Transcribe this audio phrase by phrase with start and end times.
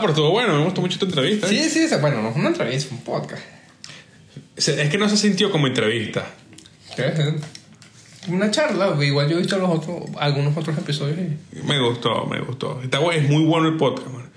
[0.00, 1.46] pero estuvo bueno, me gustó mucho tu entrevista.
[1.48, 3.42] Sí, sí, sí, bueno, no es una entrevista, es un podcast.
[4.56, 6.26] Es que no se sintió como entrevista.
[8.28, 11.18] Una charla, igual yo he visto los otros, algunos otros episodios.
[11.18, 12.80] y- Me gustó, me gustó.
[12.82, 14.28] Está es muy bueno el podcast, man.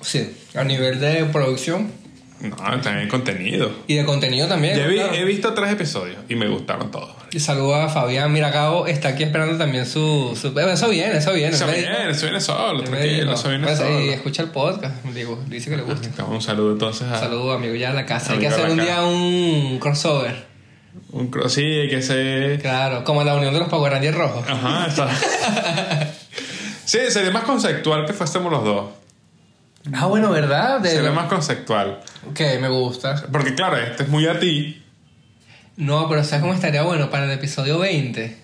[0.00, 1.90] Sí, a nivel de producción
[2.38, 3.70] No, también contenido.
[3.86, 4.76] y de contenido también.
[4.76, 5.14] Ya vi- claro.
[5.14, 7.10] he visto tres episodios y me gustaron todos.
[7.32, 10.38] Y saludo a Fabián Miracao, está aquí esperando también su...
[10.40, 11.54] su- eso viene, eso viene.
[11.54, 14.00] Eso viene, eso viene solo, tranquilo, eso viene pues, solo.
[14.00, 16.24] Y escucha el podcast, digo, dice que le gusta.
[16.26, 17.18] Un saludo entonces a...
[17.18, 18.34] Saludo amigo ya a la casa.
[18.34, 20.44] Hay que hacer un día un crossover.
[21.12, 22.60] Un cro- sí, hay que ser...
[22.60, 24.44] Claro, como la unión de los Power Rangers rojos.
[24.48, 25.08] Ajá, está.
[26.84, 28.86] sí, sería más conceptual que fuésemos los dos.
[29.94, 30.80] Ah, bueno, ¿verdad?
[30.80, 32.00] De- Sería más conceptual.
[32.28, 33.22] Ok, me gusta.
[33.30, 34.82] Porque claro, este es muy a ti.
[35.76, 38.36] No, pero ¿sabes cómo estaría bueno para el episodio 20?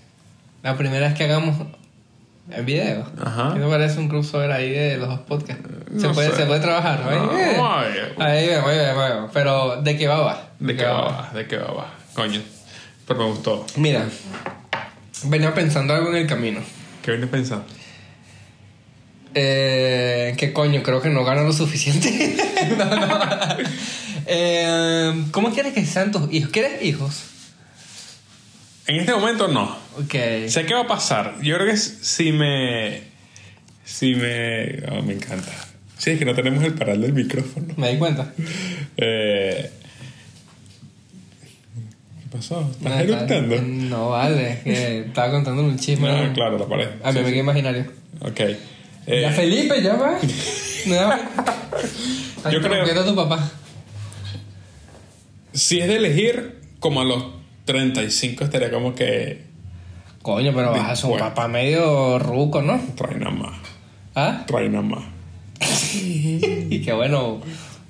[0.63, 1.67] La primera vez que hagamos
[2.51, 3.07] en video.
[3.25, 3.53] Ajá.
[3.55, 5.65] ¿Qué te parece un crossover ahí de los dos podcasts?
[5.99, 6.37] Se, No puede, sé.
[6.37, 7.11] se puede trabajar, ¿no?
[7.11, 7.33] No,
[7.79, 8.15] Ahí, eh.
[8.19, 9.31] ay, Ahí vemos, ahí vemos.
[9.33, 10.49] Pero, ¿de qué va va?
[10.61, 11.01] ¿De qué va?
[11.03, 11.31] va?
[11.35, 11.73] ¿De qué va?
[11.73, 11.95] va?
[12.15, 12.41] Coño.
[13.09, 13.67] Pero me gustó.
[13.77, 14.05] Mira,
[15.25, 16.61] venía pensando algo en el camino.
[17.03, 17.65] ¿Qué vienes pensando?
[19.35, 20.83] Eh, ¿Qué coño?
[20.83, 22.37] Creo que no gano lo suficiente.
[22.79, 23.19] no, no.
[24.27, 26.51] Eh, ¿Cómo quieres que sean tus hijos?
[26.51, 27.23] ¿Quieres hijos?
[28.87, 29.77] En este momento no.
[29.99, 30.15] Ok.
[30.49, 31.37] Sé qué va a pasar.
[31.43, 33.03] Yo creo que si me.
[33.85, 34.83] Si me.
[34.91, 35.51] oh, me encanta.
[35.99, 37.75] Sí, es que no tenemos el paral del micrófono.
[37.77, 38.33] Me di cuenta.
[38.97, 39.71] Eh,
[42.23, 42.69] ¿Qué pasó?
[42.71, 43.63] ¿Estás No, eructando?
[43.63, 44.61] No, vale.
[44.65, 46.09] Que estaba contando un chisme.
[46.27, 46.89] No, claro, la pared.
[47.05, 47.87] A mí me quedé imaginario.
[48.21, 48.41] Ok.
[49.07, 50.19] Eh, Ya Felipe, ya va.
[50.87, 52.51] No.
[52.51, 53.51] Yo creo- ¿Qué tu papá?
[55.53, 57.25] si es de elegir, como a los
[57.67, 59.45] 35 estaría como que.
[60.23, 62.81] Coño, pero vas a ser un papá medio ruco, ¿no?
[62.97, 63.53] Trae nada más.
[64.15, 64.45] ¿Ah?
[64.47, 65.05] Trae nada más.
[65.95, 67.41] Y que bueno,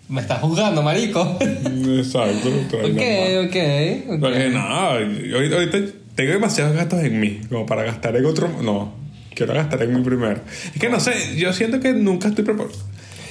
[0.09, 1.39] me estás juzgando, marico.
[1.41, 3.47] Exacto, trae nada más.
[3.47, 4.21] ok, ok.
[4.21, 5.79] Porque nada, ahorita
[6.15, 8.49] tengo demasiados gastos en mí, como para gastar en otro.
[8.61, 8.93] No,
[9.35, 10.41] quiero gastar en mí primero.
[10.75, 12.75] Es que no sé, yo siento que nunca estoy preparado.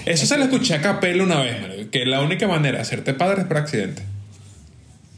[0.05, 3.41] Eso se lo escuché a Capella una vez, que la única manera de hacerte padre
[3.41, 4.01] es por accidente.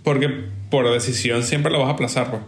[0.03, 0.29] Porque
[0.69, 2.41] por decisión siempre lo vas a aplazar, pues.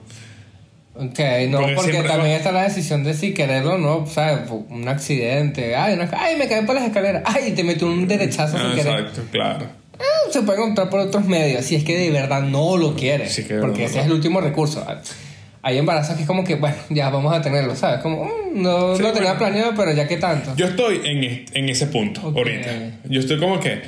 [0.98, 1.20] Ok,
[1.50, 4.50] no, Porque también va- está la decisión de si quererlo o no, ¿sabes?
[4.70, 8.56] Un accidente, ay, una- ay, me caí por las escaleras, ay, te metí un derechazo
[8.58, 9.00] Ah, sin querer.
[9.02, 9.66] exacto, claro.
[10.00, 13.28] Ah, Se puede encontrar por otros medios, si es que de verdad no lo quiere.
[13.30, 14.02] Sí, que de porque ese no.
[14.02, 14.86] es el último recurso.
[15.68, 18.00] Hay embarazos que es como que, bueno, ya vamos a tenerlo, ¿sabes?
[18.02, 19.40] Como, mm, no Sí, lo tenía bueno.
[19.40, 20.54] planeado, pero ya que tanto.
[20.56, 22.38] Yo estoy en, ese punto Ok.
[22.38, 22.70] ahorita.
[23.10, 23.82] Yo estoy como que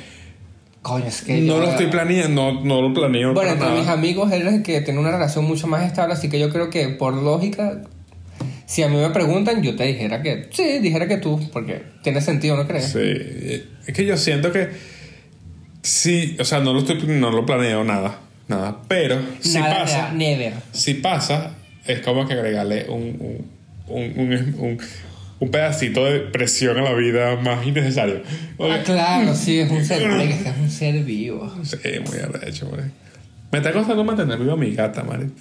[0.82, 1.34] Coño, es que.
[1.40, 3.32] no yo- lo estoy planeando, no, no lo planeo.
[3.32, 3.78] Bueno, entre nada.
[3.80, 6.50] mis amigos, él es el que tiene una relación mucho más estable, así que yo
[6.50, 7.80] creo que por lógica,
[8.66, 12.20] si a mí me preguntan, yo te dijera que sí, dijera que tú, porque tiene
[12.20, 12.86] sentido, ¿no crees?
[12.86, 12.98] Sí,
[13.86, 14.70] es que yo siento que
[15.82, 18.18] sí, o sea, no lo estoy no lo planeo nada,
[18.48, 20.52] nada, pero si Nada, pasa, nada, never.
[20.72, 21.52] si pasa
[21.88, 23.46] es como que agregarle un
[23.88, 24.78] un, un, un, un-
[25.40, 28.22] un pedacito de presión a la vida más innecesario.
[28.58, 31.52] Ah, claro, sí, es un ser, que es un ser vivo.
[31.62, 31.76] Sí,
[32.08, 32.88] muy arrecho, marico.
[33.52, 35.32] Me está costando mantener viva a mi gata, marico.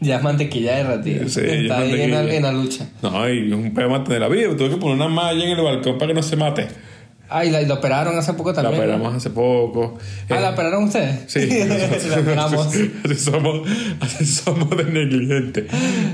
[0.00, 1.28] Ya es mantequilla derretida.
[1.28, 2.36] Sí, ya es Está ahí en la, mantequilla.
[2.36, 2.88] en la lucha.
[3.02, 4.56] No, y es un pedo mantenerla viva.
[4.56, 6.66] Tuve que poner una malla en el balcón para que no se mate.
[7.34, 8.76] Ah, y la, y la operaron hace poco La también.
[8.76, 8.82] ¿no?
[8.82, 9.98] operamos hace poco.
[10.28, 11.20] Ah, Eh, ¿la operaron ustedes?
[11.26, 11.48] Sí,
[12.08, 12.66] la operamos.
[13.04, 13.68] así somos,
[14.00, 15.64] así somos de negligentes.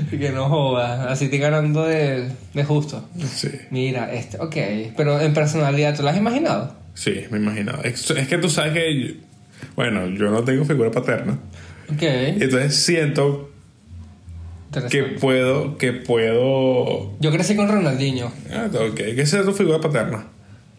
[0.09, 1.07] que no jodas.
[1.07, 3.03] Así estoy ganando de, de justo.
[3.33, 4.55] Sí, Mira, este, ok.
[4.95, 6.73] Pero en personalidad, ¿tú lo has imaginado?
[6.93, 7.81] sí, me imaginaba.
[7.83, 9.13] Es, es que tú sabes que, yo-
[9.75, 11.37] bueno, yo no tengo figura paterna.
[11.91, 12.01] Ok.
[12.01, 13.49] Entonces siento
[14.91, 17.13] que puedo, que puedo...
[17.19, 18.31] Yo crecí con Ronaldinho.
[18.53, 20.25] Ah, ok, que sea tu figura paterna.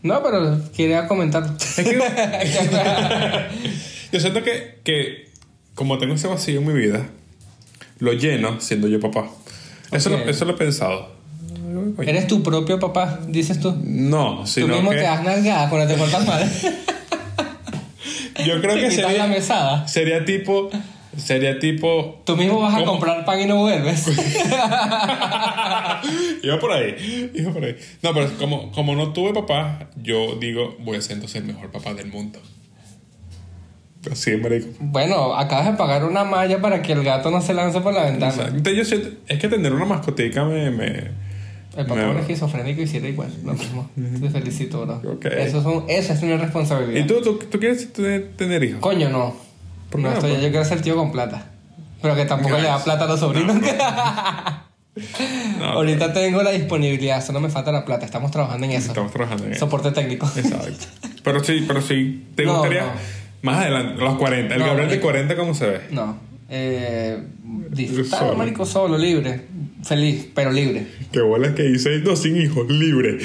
[0.02, 1.44] No, pero quería comentar.
[4.12, 5.29] Yo siento que, que
[5.75, 7.06] como tengo ese vacío en mi vida,
[7.99, 9.31] lo lleno siendo yo papá.
[9.93, 11.20] Eso, lo, eso lo he pensado.
[11.99, 13.76] Eres tu propio papá, dices tú.
[13.85, 16.50] No, Tú sino mismo que te das nalgadas cuando te portas mal.
[18.47, 19.87] yo creo que sería, la mesada.
[19.87, 20.70] sería tipo,
[21.17, 24.07] sería tipo Tú mismo vas a comprar pan y no vuelves.
[26.43, 27.77] Iba por ahí, iba por ahí.
[28.03, 31.71] No, pero como, como no tuve papá, yo digo, voy a ser entonces el mejor
[31.71, 32.39] papá del mundo.
[34.11, 34.69] Así, marico.
[34.81, 38.05] bueno, acabas de pagar una malla para que el gato no se lance por la
[38.05, 38.33] ventana.
[38.33, 38.71] Exacto.
[38.71, 40.71] Yo es que tener una mascotica me...
[40.71, 40.87] me
[41.77, 43.91] El papá era esquizofrénico y hiciera igual, lo mismo.
[44.21, 45.03] Te felicito, bro.
[45.12, 45.27] Ok.
[45.27, 47.05] Eso, es un- eso es una responsabilidad.
[47.05, 48.81] ¿Y tú, tú, tú quieres tener, tener hijos?
[48.81, 49.50] Coño, no.
[49.91, 50.43] ¿Por no estoy, pues?
[50.43, 51.47] yo quiero ser tío con plata.
[52.01, 53.57] Pero que tampoco le da plata a los sobrinos.
[55.59, 58.05] No, Ahorita tengo la disponibilidad, solo me falta la plata.
[58.05, 58.89] Estamos trabajando en eso.
[58.89, 59.61] Estamos trabajando en eso.
[59.61, 60.31] Soporte técnico.
[60.37, 60.87] Exacto.
[61.23, 62.27] Pero sí, pero sí.
[62.35, 62.85] ¿Te gustaría
[63.43, 64.55] más adelante, los 40?
[64.55, 65.03] El Gabriel de marico.
[65.03, 65.81] 40, ¿cómo se ve?
[65.91, 66.19] No.
[66.49, 67.23] Eh,
[67.71, 68.35] disfrutar, Solo.
[68.35, 69.43] marico, solo, libre.
[69.85, 70.87] Feliz, pero libre.
[71.13, 73.19] Qué bolas que dice, no, sin hijos, libre.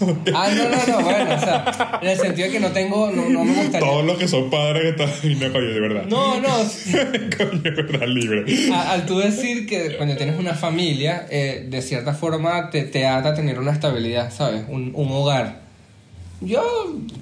[0.34, 3.28] Ah, no, no, no, bueno, o sea, en el sentido de que no tengo, no,
[3.28, 3.80] no me gustaría.
[3.80, 5.30] Todos los que son padres que están.
[5.30, 6.04] Y no, coño, de verdad.
[6.08, 6.48] No, no,
[7.38, 8.44] coño, de verdad, libre.
[8.72, 13.06] A- al tú decir que cuando tienes una familia, eh, de cierta forma te, te
[13.06, 14.62] ata a tener una estabilidad, ¿sabes?
[14.68, 15.66] Un, un hogar.
[16.40, 16.62] Yo,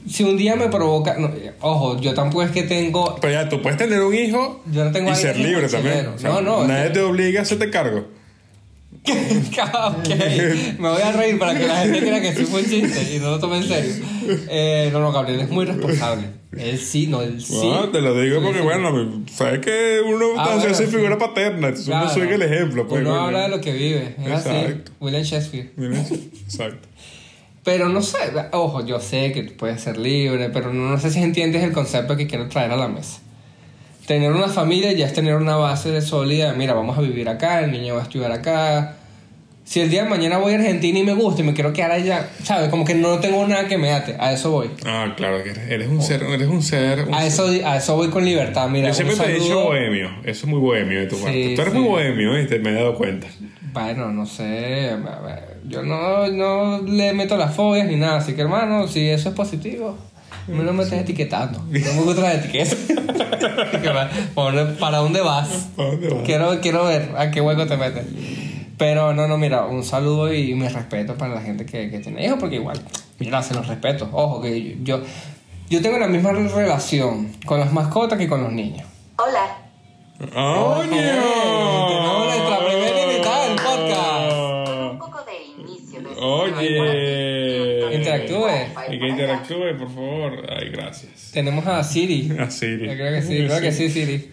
[0.06, 3.48] si un día me provoca, no, eh, ojo, yo tampoco es que tengo, Pero ya,
[3.48, 6.06] tú puedes tener un hijo yo no tengo y ser libre también.
[6.08, 8.08] O sea, no, no, Nadie te obliga a hacerte cargo.
[9.96, 13.14] ok, me voy a reír para que la gente crea que sí fue un chiste
[13.14, 13.92] y no lo tome en serio.
[14.48, 16.26] Eh, no, no, Gabriel es muy responsable.
[16.56, 17.54] Él sí, no, él sí.
[17.62, 20.86] No, te lo digo porque, bueno, sabes que uno Ah, está bueno, sí.
[20.86, 22.14] figura paterna, entonces uno Claro.
[22.14, 22.88] sigue el ejemplo.
[22.88, 24.48] Pues, Uno habla de lo que vive, es así.
[24.48, 24.92] Exacto.
[25.00, 25.70] William Shakespeare.
[26.44, 26.88] Exacto.
[27.62, 28.18] Pero no sé,
[28.52, 32.16] ojo, yo sé que puedes ser libre, pero no, no sé si entiendes el concepto
[32.16, 33.20] que quiero traer a la mesa.
[34.06, 37.60] Tener una familia ya es tener una base de sólida, mira, vamos a vivir acá,
[37.64, 38.96] el niño va a estudiar acá.
[39.64, 41.90] Si el día de mañana voy a Argentina y me gusta y me quiero quedar
[41.90, 42.68] allá, ¿sabes?
[42.68, 44.70] Como que no tengo nada que me ate, a eso voy.
[44.84, 47.02] Ah, claro, que eres, un ser, eres un ser.
[47.08, 48.86] un A eso, a eso voy con libertad, mira.
[48.88, 50.08] Yo siempre te he dicho bohemio.
[50.22, 51.54] Eso es muy bohemio de tu Sí, parte.
[51.56, 51.80] Tú eres sí.
[51.80, 52.58] muy bohemio, ¿viste?
[52.60, 53.26] Me he dado cuenta.
[53.72, 54.92] Bueno, no sé,
[55.68, 59.34] yo no, no le meto las fobias ni nada, así que hermano, si eso es
[59.34, 59.98] positivo,
[60.46, 61.58] no me estés etiquetando.
[61.58, 62.76] No me gustan las etiquetas.
[64.80, 65.68] ¿Para dónde vas?
[65.76, 66.22] ¿Para dónde vas?
[66.24, 68.06] Quiero, quiero ver a qué hueco te metes.
[68.78, 72.24] Pero no, no, mira, un saludo y mi respeto para la gente que, que tiene
[72.24, 72.78] hijos, porque igual,
[73.18, 74.08] mira, se los respeto.
[74.12, 75.00] Ojo, que yo,
[75.70, 78.86] yo tengo la misma relación con las mascotas que con los niños.
[79.16, 79.62] Hola.
[80.18, 80.90] ¡Coño!
[80.90, 84.92] tenemos nuestra primera invitada del podcast.
[84.92, 86.78] Un poco de inicio de Oye.
[88.76, 88.94] Interactúe.
[88.94, 90.46] Y que interactúe, por favor.
[90.58, 91.30] Ay, gracias.
[91.32, 92.32] Tenemos a Siri.
[92.38, 92.86] A Siri.
[92.86, 94.30] Yo creo que sí, creo que sí, Siri.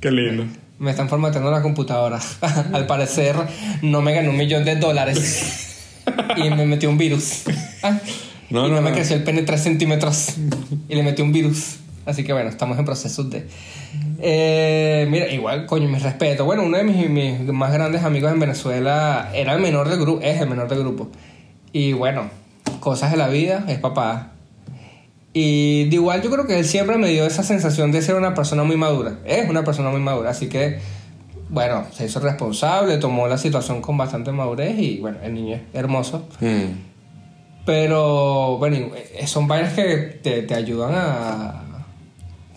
[0.00, 0.44] Qué lindo.
[0.78, 2.18] Me están formateando la computadora.
[2.72, 3.36] Al parecer
[3.82, 5.78] no me ganó un millón de dólares.
[6.36, 7.44] y me metió un virus.
[7.82, 7.98] Ah,
[8.50, 8.96] No, y no, no, me no.
[8.96, 10.34] creció el pene 3 centímetros.
[10.88, 11.76] Y le metí un virus.
[12.04, 13.46] Así que bueno, estamos en proceso de...
[14.20, 16.44] Eh, mira, igual, coño, mi respeto.
[16.44, 20.20] Bueno, uno de mis, mis más grandes amigos en Venezuela era el menor del grupo,
[20.20, 21.10] es el menor del grupo.
[21.72, 22.28] Y bueno,
[22.82, 24.32] cosas de la vida, es papá.
[25.32, 28.34] Y de igual yo creo que él siempre me dio esa sensación de ser una
[28.34, 29.18] persona muy madura.
[29.24, 30.78] Es una persona muy madura, así que,
[31.48, 35.62] bueno, se hizo responsable, tomó la situación con bastante madurez y bueno, el niño es
[35.72, 36.26] hermoso.
[36.40, 36.90] Mm.
[37.64, 41.62] Pero, bueno, y- son vainas que te, te ayudan a...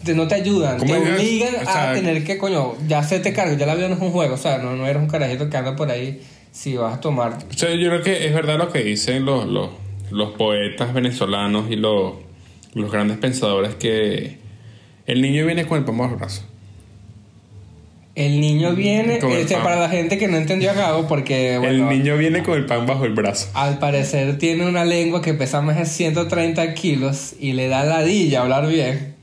[0.03, 3.19] te- no te ayudan, ¿Cómo te obligan O sea, a tener que, coño, ya se
[3.19, 5.07] te cargo, ya la vida no es un juego, o sea, no, no eres un
[5.07, 6.21] carajito que anda por ahí
[6.51, 7.37] si vas a tomar...
[7.49, 9.69] O sea, yo creo que es verdad lo que dicen los, los,
[10.11, 12.13] los poetas venezolanos y los,
[12.73, 14.37] los grandes pensadores que
[15.05, 16.43] el niño viene con el pan bajo el brazo.
[18.15, 21.99] El niño viene, este, para la gente que no entendió a Gabo, porque, bueno, el
[21.99, 23.49] niño viene con el pan bajo el brazo.
[23.53, 28.41] al parecer tiene una lengua que pesa más de 130 kilos y le da ladilla
[28.41, 29.15] hablar bien.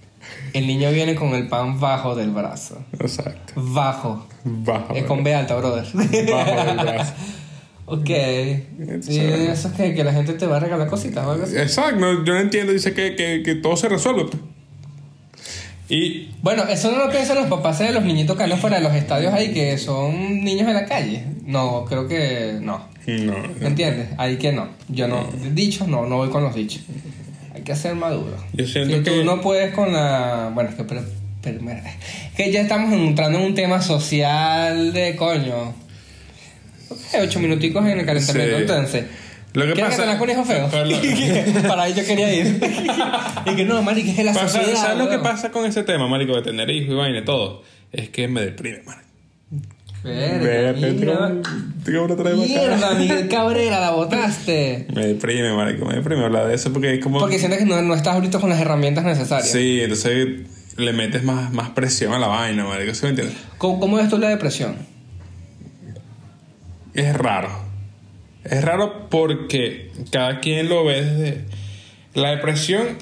[0.53, 2.85] El niño viene con el pan bajo del brazo.
[3.01, 3.55] Exacto.
[3.57, 4.27] Bajo.
[4.45, 4.95] Bajo.
[4.95, 5.87] Es con B alta, brother.
[6.31, 7.15] bajo del brazo.
[7.87, 8.09] ok.
[9.09, 11.57] Y eso es que, que la gente te va a regalar cositas o algo así.
[11.57, 14.25] Exacto, no, yo no entiendo, dice que, que, que todo se resuelve.
[14.25, 14.43] pues.
[15.89, 18.83] Y Bueno, eso no lo piensan los papás de los niñitos que andan fuera de
[18.83, 21.25] los estadios ahí, que son niños en la calle.
[21.45, 22.89] No, creo que no.
[23.07, 24.09] no, ¿Me entiendes?
[24.17, 24.69] Ahí que no.
[24.89, 25.29] Yo no.
[25.53, 26.83] Dichos no, no voy con los dichos.
[27.55, 28.37] Hay que ser maduro.
[28.55, 30.51] Yo siento si que- tú no puedes con la.
[30.55, 30.85] Bueno, es que.
[30.85, 31.03] Pero,
[32.37, 35.75] que ya estamos entrando en un tema social de coño.
[36.93, 38.61] Ok, ocho minuticos en el calentamiento, Sí.
[38.63, 39.05] entonces.
[39.55, 40.69] Lo que ¿Quieres pasa- que te la feo?
[40.71, 42.59] Pero- Para ahí yo quería ir.
[43.47, 44.81] y que no, Mari, que es que la Pasa- sociedad.
[44.81, 47.63] ¿Sabes lo que pasa con ese tema, marico, de tener hijos y vaina y todo?
[47.93, 48.97] Es que me deprime, man.
[50.05, 51.31] Verga, mira.
[51.87, 54.87] Mierda, Miguel Cabrera, la botaste.
[54.95, 57.19] Me deprime, marico, me deprime hablar de eso porque es como...
[57.21, 59.51] Porque sientes que no, no estás ahorita con las herramientas necesarias.
[59.51, 60.41] Sí, entonces
[60.77, 63.37] le metes más, más presión a la vaina, marico, ¿sí me entiendes?
[63.59, 64.75] ¿Cómo, cómo ves tú la depresión?
[66.95, 67.51] Es raro.
[68.45, 71.45] Es raro porque cada quien lo ve desde...
[72.15, 72.99] La depresión,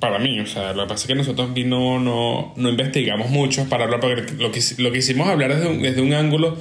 [0.00, 3.30] para mí, o sea, lo que pasa es que nosotros aquí no, no, no investigamos
[3.30, 6.58] mucho para hablar, porque lo que, lo que hicimos hablar desde un, desde un ángulo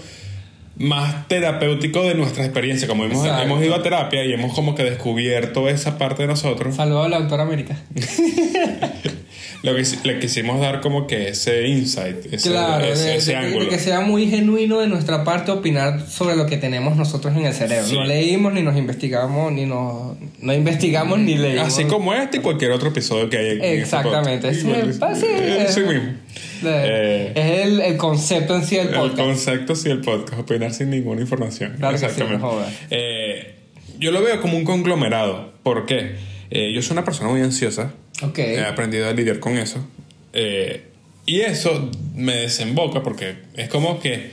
[0.77, 2.87] más terapéutico de nuestra experiencia.
[2.87, 3.43] Como hemos, Exacto.
[3.43, 6.75] hemos ido a terapia y hemos como que descubierto esa parte de nosotros.
[6.75, 7.77] Saludos a la doctora América.
[9.63, 13.37] lo que le quisimos dar como que ese insight, ese, Claro, ese, de, ese de
[13.37, 13.63] ángulo.
[13.65, 17.45] de que sea muy genuino de nuestra parte opinar sobre lo que tenemos nosotros en
[17.45, 17.85] el cerebro.
[17.87, 17.95] Sí.
[17.95, 20.17] No leímos, ni nos investigamos, ni nos...
[20.39, 21.67] No investigamos, ni leímos.
[21.67, 24.53] Así como este y cualquier otro episodio que hay en este Exactamente.
[24.53, 26.13] Sí, sí, es- sí mismo.
[26.61, 29.17] De- Eh, es el, el concepto en sí del El podcast.
[29.19, 31.73] concepto sí el podcast, opinar sin ninguna información.
[31.77, 32.41] Claro sí, Exactamente.
[32.41, 32.73] jodas.
[32.91, 33.55] Eh,
[33.99, 35.53] yo lo veo como un conglomerado.
[35.63, 36.15] ¿Por qué?
[36.51, 37.93] Eh, yo soy una persona muy ansiosa.
[38.21, 38.39] Ok.
[38.39, 39.85] He aprendido a lidiar con eso.
[40.33, 40.83] Eh,
[41.25, 44.31] y eso me desemboca porque es como que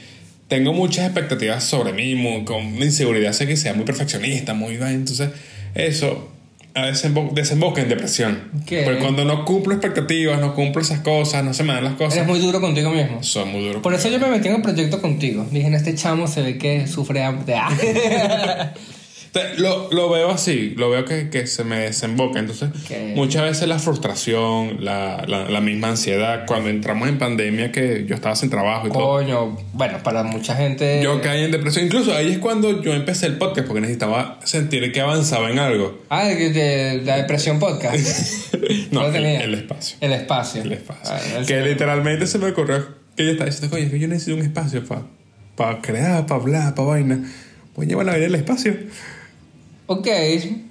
[0.48, 4.76] tengo muchas expectativas sobre mí, muy- con una inseguridad, sé que sea muy perfeccionista, muy...
[4.76, 5.30] vaina, Entonces,
[5.74, 6.28] eso
[6.74, 8.50] a desembo- desemboca en depresión.
[8.62, 8.72] Ok.
[8.84, 12.16] Porque cuando no cumplo expectativas, no cumplo esas cosas, no se me dan las cosas,
[12.16, 13.22] Eres muy duro contigo mismo.
[13.22, 13.82] son muy duros.
[13.82, 15.46] Por eso yo me metí en el proyecto contigo.
[15.50, 17.56] Dije, en este chamo se ve que sufre hambre.
[19.56, 22.38] Lo, lo veo así, lo veo que, que se me desemboca.
[22.38, 23.16] Entonces, Ok.
[23.16, 28.14] muchas veces la frustración, la, la, la misma ansiedad, cuando entramos en pandemia, que yo
[28.14, 31.00] estaba sin trabajo y todo, Coño, bueno, para mucha gente...
[31.02, 31.86] yo caí en depresión.
[31.86, 36.02] Incluso ahí es cuando yo empecé el podcast, porque necesitaba sentir que avanzaba en algo.
[36.10, 38.54] Ah, de, de la depresión podcast.
[38.90, 39.40] no, el, tenía.
[39.44, 39.96] el espacio.
[40.02, 40.60] El espacio.
[40.62, 41.14] El espacio.
[41.14, 42.86] Ah, que literalmente se me ocurrió
[43.16, 44.82] que yo estaba diciendo, coño, es que yo necesito un espacio
[45.56, 47.24] para crear, para hablar, para vaina.
[47.74, 48.76] Voy a llevar a ver el espacio.
[49.86, 50.06] Ok,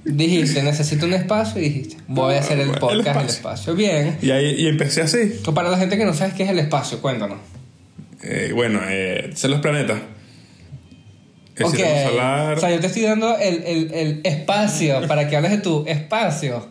[0.06, 3.30] dijiste, necesito un espacio y dijiste, voy a hacer el El podcast el espacio.
[3.30, 3.75] espacio.
[3.75, 4.18] Bien.
[4.22, 5.39] Y ahí y empecé así.
[5.53, 7.38] Para la gente que no sabe qué es el espacio, cuéntanos.
[8.24, 10.00] Eh, bueno, eh, son los planetas.
[11.56, 11.72] Es Ok.
[11.74, 12.58] decir, vamos a hablar.
[12.58, 15.84] O sea, yo te estoy dando el, el, el espacio para que hables de tu
[15.88, 16.70] espacio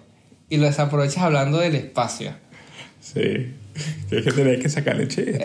[0.48, 2.32] y lo desaprovechas hablando del espacio.
[3.00, 3.54] Sí.
[4.08, 5.38] Que es que tenía que sacarle chiste.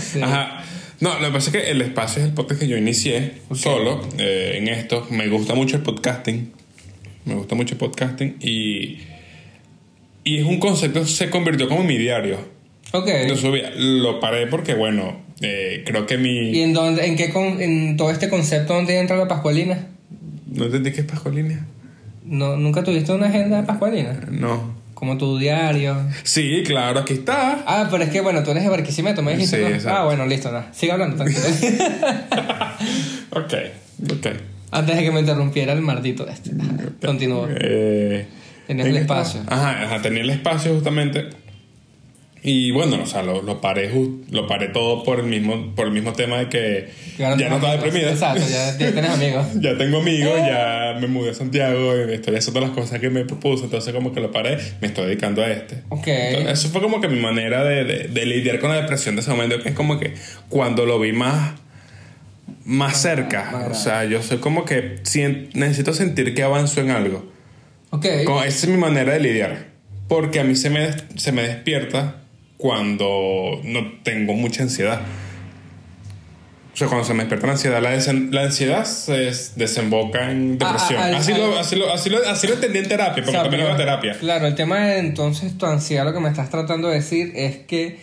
[0.00, 0.20] Sí.
[0.22, 0.62] Ajá.
[1.04, 4.00] No, lo que pasa es que el espacio es el podcast que yo inicié solo
[4.16, 5.06] eh, en esto.
[5.10, 6.50] Me gusta mucho el podcasting.
[7.26, 9.00] Me gusta mucho el podcasting y.
[10.24, 12.38] Y es un concepto que se convirtió como mi diario.
[12.92, 13.06] Ok.
[13.28, 13.70] Lo subía.
[13.76, 16.52] Lo paré porque, bueno, eh, creo que mi.
[16.52, 19.86] ¿Y en dónde, en qué con, en todo este concepto dónde entra la pascualina?
[20.46, 21.66] No entendí qué es Pascualínea.
[22.24, 24.18] No, ¿Nunca tuviste una agenda de pascualina?
[24.30, 24.74] No.
[25.04, 25.98] Como tu diario.
[26.22, 27.62] Sí, claro, aquí está.
[27.66, 29.58] Ah, pero es que bueno, tú eres de Barquisimeto, me dijiste.
[29.58, 29.68] Sí, ¿no?
[29.68, 29.98] exacto.
[30.00, 30.68] Ah, bueno, listo, nada.
[30.72, 31.42] Sigue hablando, tranquilo.
[33.30, 33.52] Ok,
[34.10, 34.26] ok.
[34.70, 36.52] Antes de que me interrumpiera el maldito este.
[36.58, 36.72] Ajá,
[37.04, 37.48] Continúa.
[37.50, 38.26] Eh,
[38.66, 39.42] Tenías ¿en el espacio.
[39.46, 41.28] Ajá, ajá, tenía el espacio justamente.
[42.46, 43.90] Y bueno, o sea, lo, lo paré
[44.30, 47.72] lo paré todo por el mismo, por el mismo tema de que ya no estaba
[47.76, 48.10] deprimido.
[48.10, 49.46] Exacto, ya, ya tienes amigos.
[49.62, 53.24] Ya tengo amigos, ya me mudé a Santiago, y estoy haciendo las cosas que me
[53.24, 55.84] propuso, entonces como que lo paré, me estoy dedicando a este.
[55.88, 56.06] Ok.
[56.06, 59.22] Entonces, eso fue como que mi manera de, de- de lidiar con la depresión de
[59.22, 60.12] ese momento, que es como que
[60.50, 61.52] cuando lo vi más,
[62.66, 64.96] más cerca, o sea, yo soy como que
[65.54, 67.24] necesito sentir que avanzo en algo.
[67.88, 68.06] Ok.
[68.26, 69.68] Como- esa es mi manera de lidiar,
[70.08, 72.16] porque a mí se me, se me despierta
[72.56, 75.00] cuando no tengo mucha ansiedad.
[76.72, 80.72] O sea, cuando se me despierta la ansiedad, la, ansiedad se des- desemboca en Ah,
[80.72, 81.00] depresión.
[81.00, 83.30] ah, al- así, lo, así, lo, así, lo, así lo entendí en terapia, O porque
[83.30, 84.16] sea, también pero- terapia.
[84.18, 87.58] Claro, el tema de entonces tu ansiedad, lo que me estás tratando de decir es
[87.58, 88.00] que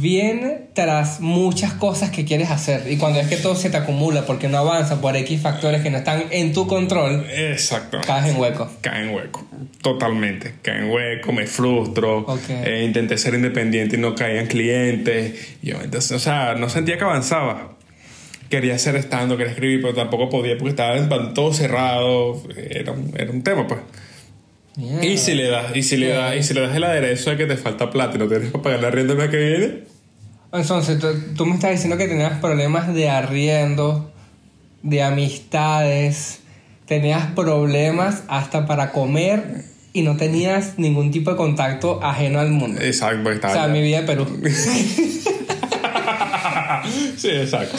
[0.00, 4.24] viene tras muchas cosas que quieres hacer y cuando es que todo se te acumula
[4.26, 7.98] porque no avanza por X factores que no están en tu control, Exacto.
[8.06, 8.70] caes en hueco.
[8.80, 9.44] Cae en hueco.
[9.82, 10.54] Totalmente.
[10.62, 12.26] Cae en hueco, me frustro.
[12.48, 15.56] Eh, intenté ser independiente y no caían clientes.
[15.62, 17.72] Yo, entonces, o sea, no sentía que avanzaba.
[18.48, 22.42] Quería hacer estando, quería escribir, pero tampoco podía porque estaba en- todo cerrado.
[22.56, 23.80] Era un, era un tema, pues.
[24.76, 27.36] Y si le das, y si le das, y si le das el aderezo de
[27.36, 29.84] que te falta plata y no tienes para pagar la rienda el mes que viene,
[30.52, 34.10] Entonces, tú, tú me estás diciendo que tenías problemas de arriendo,
[34.82, 36.40] de amistades,
[36.86, 42.80] tenías problemas hasta para comer y no tenías ningún tipo de contacto ajeno al mundo.
[42.80, 44.26] exacto, O sea, mi vida de Perú.
[47.16, 47.76] sí, exacto.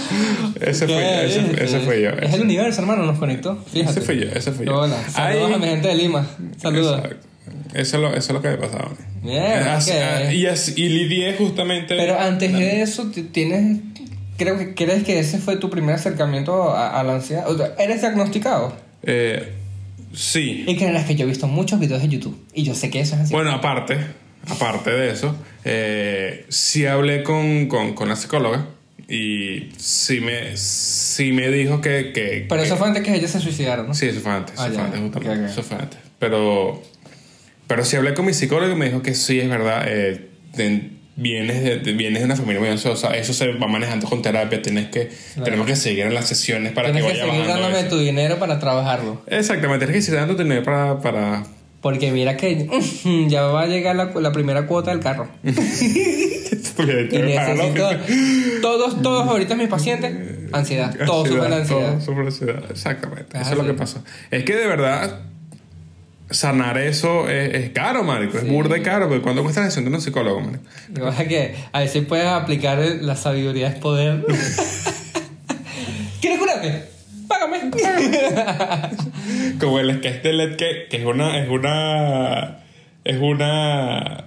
[0.61, 2.09] Ese fue yo, ese, ese fue yo.
[2.11, 3.57] Es el universo, hermano, nos conectó.
[3.71, 3.91] Fíjate.
[3.91, 4.77] Ese fue yo, ese fue yo.
[4.79, 4.97] Hola.
[5.09, 6.27] Saludos a mi gente de Lima.
[6.61, 6.99] Saludos.
[7.03, 7.27] Exacto.
[7.73, 8.89] Eso es lo, eso es lo que me pasaba.
[9.23, 9.97] Bien, Así- ok.
[10.01, 11.95] ah, y, así- y lidié justamente.
[11.97, 13.79] Pero antes de eso, tienes.
[14.37, 17.47] Creo que crees que ese fue tu primer acercamiento a, a la ansiedad.
[17.49, 18.75] O sea, ¿Eres diagnosticado?
[19.03, 19.53] Eh,
[20.13, 20.63] sí.
[20.67, 22.37] Y creerás que yo he visto muchos videos de YouTube.
[22.53, 23.33] Y yo sé que eso es así.
[23.33, 23.97] Bueno, aparte,
[24.47, 28.65] aparte de eso, eh, sí hablé con, con, con la psicóloga
[29.07, 32.11] y sí me, sí me dijo que.
[32.13, 33.93] que Pero que- eso fue antes que ellos se suicidaron, ¿no?
[33.93, 34.55] Sí, eso fue antes.
[34.59, 34.85] Ah, eso fue ya.
[34.85, 35.29] antes, justamente.
[35.35, 35.51] Ok, ok.
[35.51, 35.99] Eso fue antes.
[36.19, 36.81] Pero,
[37.67, 39.83] pero sí hablé con mi psicólogo y me dijo que sí, es verdad.
[39.87, 43.15] eh, ten- vienes, de, vienes de una familia muy ansiosa.
[43.15, 44.61] Eso se va manejando con terapia.
[44.63, 45.11] Tienes que,
[45.43, 47.95] Tenemos que seguir en las sesiones para Tienes que que vaya seguir bajando dándome eso.
[47.97, 49.21] tu dinero para trabajarlo.
[49.27, 51.43] Exactamente, tienes que seguir dando dinero para, para,
[51.81, 52.67] Porque mira que
[53.27, 55.27] ya va a llegar la, la primera cuota del carro.
[57.11, 57.89] Y necesito.
[58.61, 60.95] Todos, todos ahorita mis pacientes, ansiedad.
[61.05, 61.89] Todos sufren ansiedad.
[61.91, 62.63] Todos sufren de ansiedad.
[62.69, 63.37] Exactamente.
[63.39, 64.01] Eso es lo que pasa.
[64.31, 65.19] Es que de verdad,
[66.29, 68.37] sanar eso es, es caro, marico.
[68.37, 69.07] Es burda y caro.
[69.07, 71.07] Porque ¿cuánto cuesta la sesión de un psicólogo, marico?
[71.07, 74.23] A que a ver si puedes aplicar el- la sabiduría es poder.
[76.21, 76.83] ¿Quieres curarte?
[77.27, 77.71] Págame.
[79.59, 81.37] Como el sketch de Led que, que es una.
[81.41, 82.59] Es una.
[83.03, 84.25] Es una.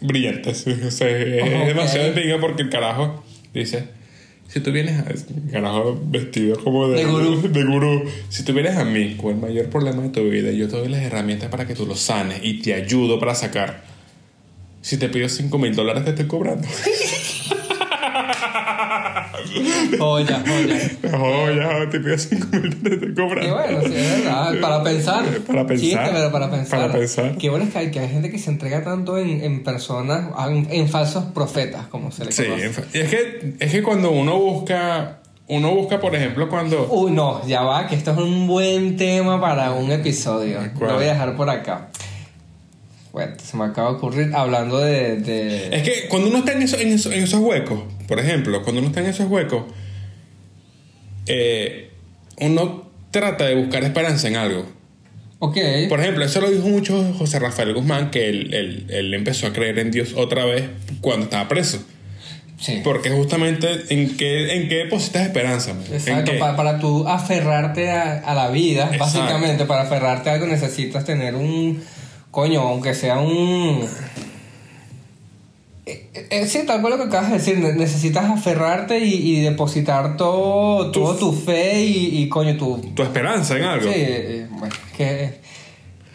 [0.00, 0.54] Brillante.
[0.54, 3.88] sí, o sea, es demasiado de pinga porque el carajo dice.
[4.48, 5.06] Si tú vienes a.
[5.50, 7.42] Carajo vestido como de, De gurú.
[7.48, 8.04] de gurú.
[8.28, 10.88] Si tú vienes a mí con el mayor problema de tu vida, yo te doy
[10.88, 13.82] las herramientas para que tú lo sanes y te ayudo para sacar.
[14.82, 16.68] Si te pido 5 mil dólares, te estoy cobrando.
[19.98, 20.90] Joya, joya.
[21.18, 23.46] Oh, ya, te pido 5 mil dólares, cobrando.
[23.48, 24.54] Y bueno, sí, es verdad.
[24.60, 25.24] Para pensar.
[25.46, 25.78] Para pensar.
[25.84, 26.80] Chiste, pero para pensar.
[26.80, 27.36] Para pensar.
[27.38, 30.30] Qué bueno es que hay, que hay gente que se entrega tanto en, en personas,
[30.48, 32.70] en, en falsos profetas, como se le Sí, conoce.
[32.70, 36.88] fa- y es que, es que cuando uno busca, uno busca, por ejemplo, cuando...
[36.90, 40.60] Uy, no, ya va, que esto es un buen tema para un episodio.
[40.78, 40.90] ¿Cuál?
[40.90, 41.88] Lo voy a dejar por acá.
[43.12, 45.16] Bueno, se me acaba de ocurrir hablando de.
[45.18, 48.62] de- Es que cuando uno está en, eso- en, eso- en esos huecos, por ejemplo,
[48.62, 49.64] cuando uno está en esos huecos,
[51.26, 51.90] eh,
[52.40, 54.66] uno trata de buscar esperanza en algo.
[55.38, 55.58] Ok.
[55.88, 59.52] Por ejemplo, eso lo dijo mucho José Rafael Guzmán, que él, él- él empezó a
[59.52, 60.64] creer en Dios otra vez
[61.00, 61.82] cuando estaba preso.
[62.58, 62.80] Sí.
[62.82, 65.72] Porque justamente, ¿en qué, en qué depositas esperanza?
[65.92, 69.04] Exacto, para, para tú aferrarte a, a la vida, Exacto.
[69.04, 71.82] básicamente, para aferrarte a algo necesitas tener un,
[72.30, 73.86] coño, aunque sea un...
[75.86, 79.40] Eh, eh, sí, tal cual lo que acabas de decir, ne- necesitas aferrarte y, y
[79.42, 82.78] depositar todo, Tu- todo tu fe y, y, coño, tu...
[82.94, 83.84] Tu esperanza en algo.
[83.84, 85.42] Sí, eh, bueno, que...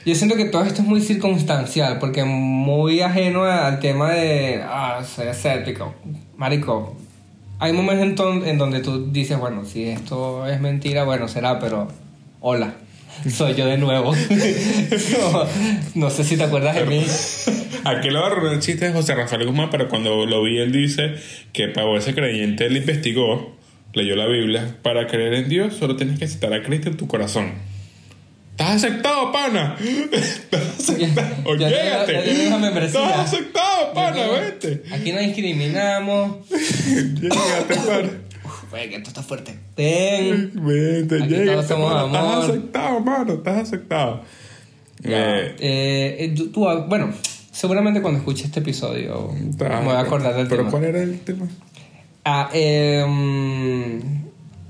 [0.05, 5.03] Yo siento que todo esto es muy circunstancial, porque muy ajeno al tema de, ah,
[5.03, 5.93] soy escéptico.
[6.37, 6.95] Marico,
[7.59, 11.89] hay momentos en, en donde tú dices, bueno, si esto es mentira, bueno, será, pero
[12.39, 12.73] hola,
[13.31, 14.13] soy yo de nuevo.
[15.21, 15.45] no,
[15.95, 17.05] no sé si te acuerdas de mí.
[17.83, 21.15] Aquí lo agarró el chiste de José Rafael Guzmán, pero cuando lo vi, él dice
[21.53, 23.55] que para volverse creyente, él investigó,
[23.93, 24.75] leyó la Biblia.
[24.81, 27.53] Para creer en Dios, solo tienes que aceptar a Cristo en tu corazón.
[28.51, 29.77] ¿Estás aceptado, pana?
[30.11, 31.55] ¿Estás aceptado?
[31.57, 32.05] Ya- ya-.
[33.05, 34.27] ¿Estás aceptado, pana?
[34.27, 34.83] Vete.
[34.91, 36.49] Aquí no discriminamos.
[36.49, 38.09] Llégate, pana.
[38.69, 39.57] Güey, que esto está fuerte.
[39.75, 40.51] Ten.
[41.21, 42.05] Aquí todos somos pana.
[42.05, 43.33] Estás aceptado, mano.
[43.33, 44.21] Estás aceptado.
[45.03, 47.11] Eh, Eh, eh, tú- tú, ah, bueno,
[47.51, 50.71] seguramente cuando escuche este episodio me voy a acordar del ¿Pero tema.
[50.71, 51.47] cuál era el tema?
[52.25, 53.99] Ah, eh,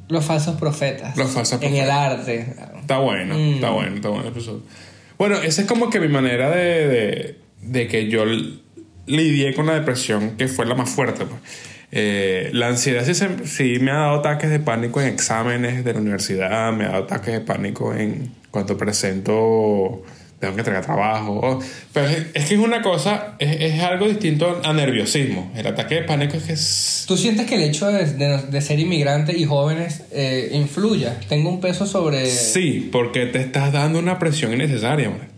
[0.07, 1.17] los falsos profetas.
[1.17, 2.19] Los falsos En el profetas.
[2.19, 2.55] arte.
[2.79, 3.53] Está bueno, Mm.
[3.55, 4.61] está bueno, está bueno el episodio.
[5.17, 8.23] Bueno, esa es como que mi manera de, de, de que yo
[9.07, 11.25] lidié con la depresión, que fue la más fuerte.
[11.25, 11.41] pues.
[11.91, 15.93] Eh, la ansiedad sí, se- sí me ha dado ataques de pánico en exámenes de
[15.93, 20.03] la universidad, me ha dado ataques de pánico en cuando presento,
[20.39, 21.59] tengo que entregar trabajo.
[21.93, 25.51] Pero es, es que es una cosa, es, es algo distinto a nerviosismo.
[25.55, 28.61] El ataque de pánico es que es, ¿Tú sientes que el hecho de, de- de
[28.61, 31.19] ser inmigrante y jóvenes eh, influya?
[31.27, 32.27] ¿Tengo un peso sobre...?
[32.27, 35.28] Sí, porque te estás dando una presión innecesaria, hombre.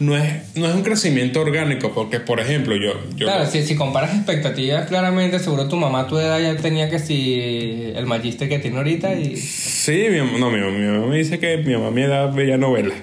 [0.00, 2.94] No es, no es un crecimiento orgánico, porque, por ejemplo, yo...
[3.16, 6.88] yo Claro, si, si comparas expectativas, claramente seguro tu mamá a tu edad ya tenía
[6.88, 9.36] que si el magíster que tiene ahorita y...
[9.36, 12.32] Sí, mi, no, mi, mamá- mi mamá me dice que mi mamá a mi edad
[12.32, 12.96] veía novelas.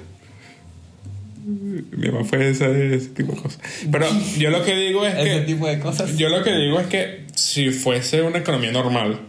[1.46, 3.60] Mi mamá fue ese, ese tipo de cosas.
[3.92, 4.08] Pero
[4.38, 5.40] yo lo que digo es Ese que...
[5.42, 6.18] tipo de cosas.
[6.18, 9.20] Yo lo que digo es que si fuese una economía normal,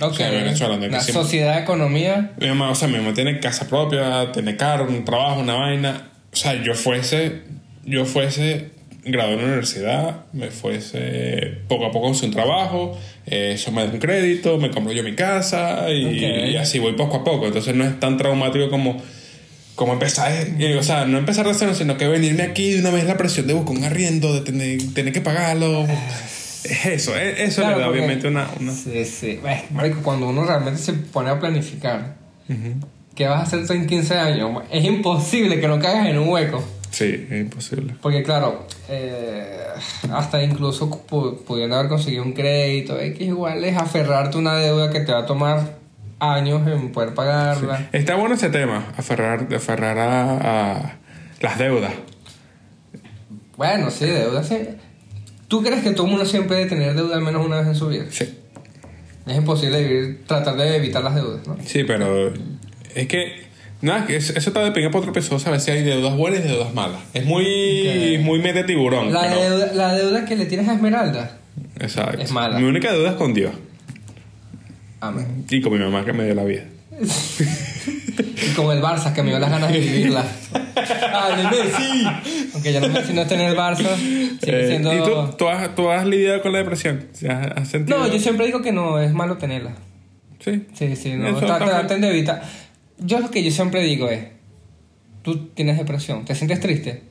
[0.00, 0.12] Ok.
[0.12, 2.30] o sea, Venezuela, que sociedad, economía...
[2.40, 6.06] Mi mamá, o sea, mi mamá tiene casa propia, tiene carro, un trabajo, una vaina.
[6.32, 7.42] O sea, yo fuese,
[7.84, 8.70] yo fuese
[9.04, 13.84] graduado en la universidad, me fuese poco a poco con un trabajo, eh, eso me
[13.86, 16.50] da un crédito, me compro yo mi casa y, Ok.
[16.52, 17.46] y así voy poco a poco.
[17.46, 19.02] Entonces no es tan traumático como,
[19.74, 22.90] como empezar, eh, o sea, no empezar de cero, sino que venirme aquí de una
[22.90, 25.86] vez la presión de buscar un arriendo, de tener, tener que pagarlo.
[26.62, 28.48] Es eso, eh, eso Claro, le da porque- obviamente una...
[28.60, 29.40] una Sí, sí.
[29.72, 32.16] Marico, cuando uno realmente se pone a planificar,
[33.14, 34.62] ¿qué vas a hacer tú en 15 años?
[34.70, 36.62] Es imposible que no caigas en un hueco.
[36.90, 37.94] sí, es imposible.
[38.00, 39.56] Porque claro, eh,
[40.12, 44.90] hasta incluso pu- pudiendo haber conseguido un crédito, X igual es aferrarte a una deuda
[44.90, 45.78] que te va a tomar
[46.18, 47.88] años en poder pagarla.
[47.92, 50.96] Está bueno ese tema, aferrar, aferrar a, a
[51.40, 51.92] las deudas.
[53.56, 54.56] Bueno, sí, deuda sí.
[55.48, 57.74] ¿Tú crees que todo el mundo siempre debe tener deuda al menos una vez en
[57.74, 58.04] su vida?
[58.10, 58.36] Sí.
[59.26, 61.56] Es imposible vivir, tratar de evitar las deudas, ¿no?
[61.64, 62.32] Sí, pero
[62.94, 63.50] es que
[63.82, 66.40] Nada, que eso, está de pinga para otro episodio, a ver si hay deudas buenas
[66.40, 67.00] y deudas malas.
[67.14, 69.10] Es muy, muy mete tiburón.
[69.10, 71.38] La, pero- deuda, la deuda que le tienes a Esmeralda.
[71.78, 72.20] Exacto.
[72.20, 72.58] es mala.
[72.58, 73.52] Mi única deuda es con Dios.
[75.00, 75.46] Amén.
[75.48, 76.64] Y con mi mamá que me dio la vida.
[78.42, 80.24] Y con el Barça, que me dio las ganas de vivirla.
[80.76, 82.48] ¡Ah, de Messi!
[82.54, 84.92] Aunque ya no Messi no está en el Barça, sigue Eh, siendo...
[84.94, 87.06] ¿Y tú, tú has, tú has lidiado con la depresión?
[87.28, 87.98] ¿Has, has sentido?
[87.98, 89.72] No, yo siempre digo que no, es malo tenerla.
[90.40, 90.66] Sí.
[90.74, 91.34] Sí, sí, no.
[91.38, 92.42] Traten de evitar.
[93.00, 94.26] Yo lo que yo siempre digo es:
[95.22, 97.02] tú tienes depresión, ¿te sientes triste?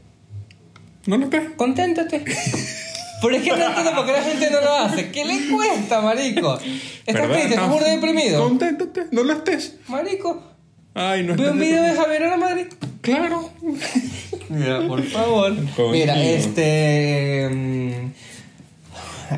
[1.05, 1.51] ¿No lo crees?
[1.55, 2.23] Conténtate.
[3.21, 5.11] Pero es que no entiendo por qué la gente no lo hace.
[5.11, 6.57] ¿Qué le cuesta, marico?
[7.05, 7.49] ¿Estás triste?
[7.49, 8.41] ¿Estás burda deprimido?
[8.43, 9.75] Conténtate, no lo estés.
[9.89, 10.41] Marico,
[10.93, 12.67] Ay, no ve un video de Javier a la Madrid.
[13.01, 13.49] Claro.
[14.49, 15.53] Mira, por favor.
[15.91, 17.49] Mira, este.
[17.51, 18.11] mm,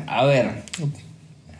[0.06, 0.62] A ver.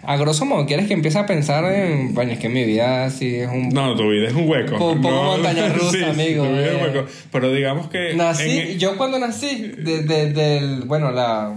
[0.04, 2.12] A grosso modo, ¿quieres que empiece a pensar en.
[2.14, 3.68] Bueno, es que mi vida sí es un.
[3.68, 4.74] No, tu vida es un hueco.
[4.92, 6.82] Un poco No, montaña rusa, sí, amigo, Tu vida es un eh.
[6.94, 7.08] hueco.
[7.30, 8.14] Pero digamos que.
[8.14, 10.82] Nací, en- yo cuando nací, de, de- del.
[10.86, 11.54] Bueno, la.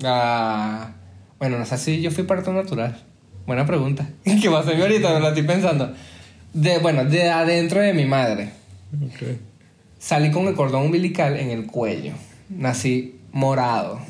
[0.00, 0.92] La.
[1.38, 3.02] Bueno, no sé si yo fui parto natural.
[3.46, 4.08] Buena pregunta.
[4.24, 5.14] ¿Qué va a hacer ahorita?
[5.14, 5.92] Me la estoy pensando.
[6.52, 8.50] De, bueno, de adentro de mi madre.
[9.02, 9.28] Ok.
[9.98, 12.12] Salí con el cordón umbilical en el cuello.
[12.50, 14.00] Nací morado.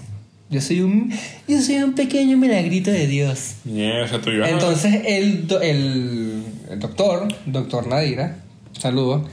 [0.52, 1.10] Yo soy un.
[1.48, 3.54] Yo soy un pequeño milagrito de Dios.
[3.64, 8.36] Yeah, o sea, tú ibas a- Entonces el, do- el, el doctor, doctor Nadira,
[8.78, 9.26] saludo,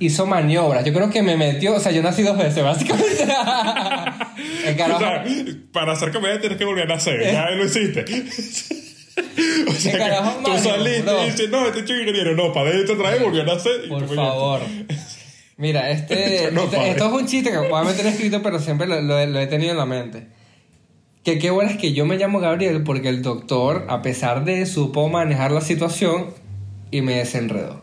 [0.00, 0.84] hizo maniobras.
[0.84, 3.22] Yo creo que me metió, o sea, yo nací dos veces, básicamente.
[4.66, 5.24] el O carajo, sea,
[5.72, 7.20] para hacer comedia tienes que volver a nacer.
[7.22, 8.04] Ya lo hiciste.
[9.68, 11.22] o sea, El carajo tú saliste bro.
[11.22, 13.82] y dices, no, este chico ingeniero, no, para adentro otra vez volvió a nacer.
[13.84, 14.60] y por favor.
[15.56, 16.90] Mira, este, No, este- padre.
[16.92, 19.38] esto es un chiste que voy a meter escrito, pero siempre lo, lo he- lo
[19.38, 20.26] he tenido en la mente.
[21.24, 24.66] Que qué bueno es que yo me llamo Gabriel porque el doctor, a pesar de,
[24.66, 26.26] supo manejar la situación
[26.90, 27.82] y me desenredó.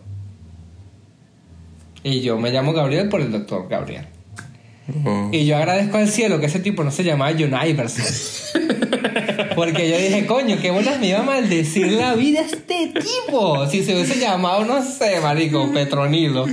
[2.03, 4.07] Y yo me llamo Gabriel por el doctor Gabriel.
[5.05, 5.29] Oh.
[5.31, 8.05] Y yo agradezco al cielo que ese tipo no se llamaba John Iverson.
[9.55, 13.67] Porque yo dije, coño, qué buenas me iba a maldecir la vida este tipo.
[13.67, 16.45] Si se hubiese llamado, no sé, marico, Petronilo.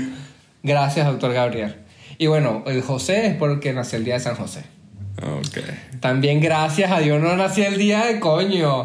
[0.62, 1.76] Gracias, doctor Gabriel.
[2.16, 4.77] Y bueno, el José es porque nació el día de San José.
[5.22, 5.58] Ok.
[6.00, 8.84] También gracias a Dios no nací el día de coño.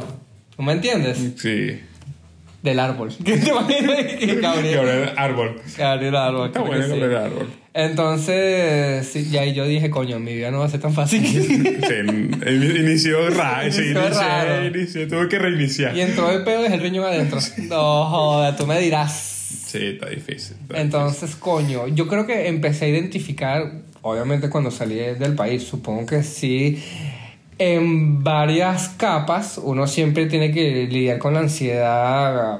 [0.55, 1.17] ¿Tú me entiendes?
[1.37, 1.79] Sí.
[2.61, 3.13] Del árbol.
[3.25, 3.97] ¿Qué te imaginas?
[4.19, 5.11] Que Gabriel.
[5.17, 5.61] Árbol.
[5.77, 6.47] Gabriel árbol.
[6.47, 6.89] Está bueno sí.
[6.91, 7.47] Gabriel Árbol.
[7.75, 11.23] Entonces, sí, y ahí yo dije, coño, mi vida no va a ser tan fácil.
[11.25, 13.71] Sí, in- inició raro.
[13.71, 14.65] Sí, Inició raro.
[14.67, 15.95] inició, tuve que reiniciar.
[15.97, 17.39] Y entró el pedo desde el riñón adentro.
[17.69, 19.11] No, joda, tú me dirás.
[19.67, 20.55] Sí, está difícil.
[20.61, 23.71] está Entonces, coño, yo creo que empecé a identificar,
[24.03, 26.83] obviamente cuando salí del país, supongo que sí,
[27.57, 32.59] en varias capas uno siempre tiene que lidiar con la ansiedad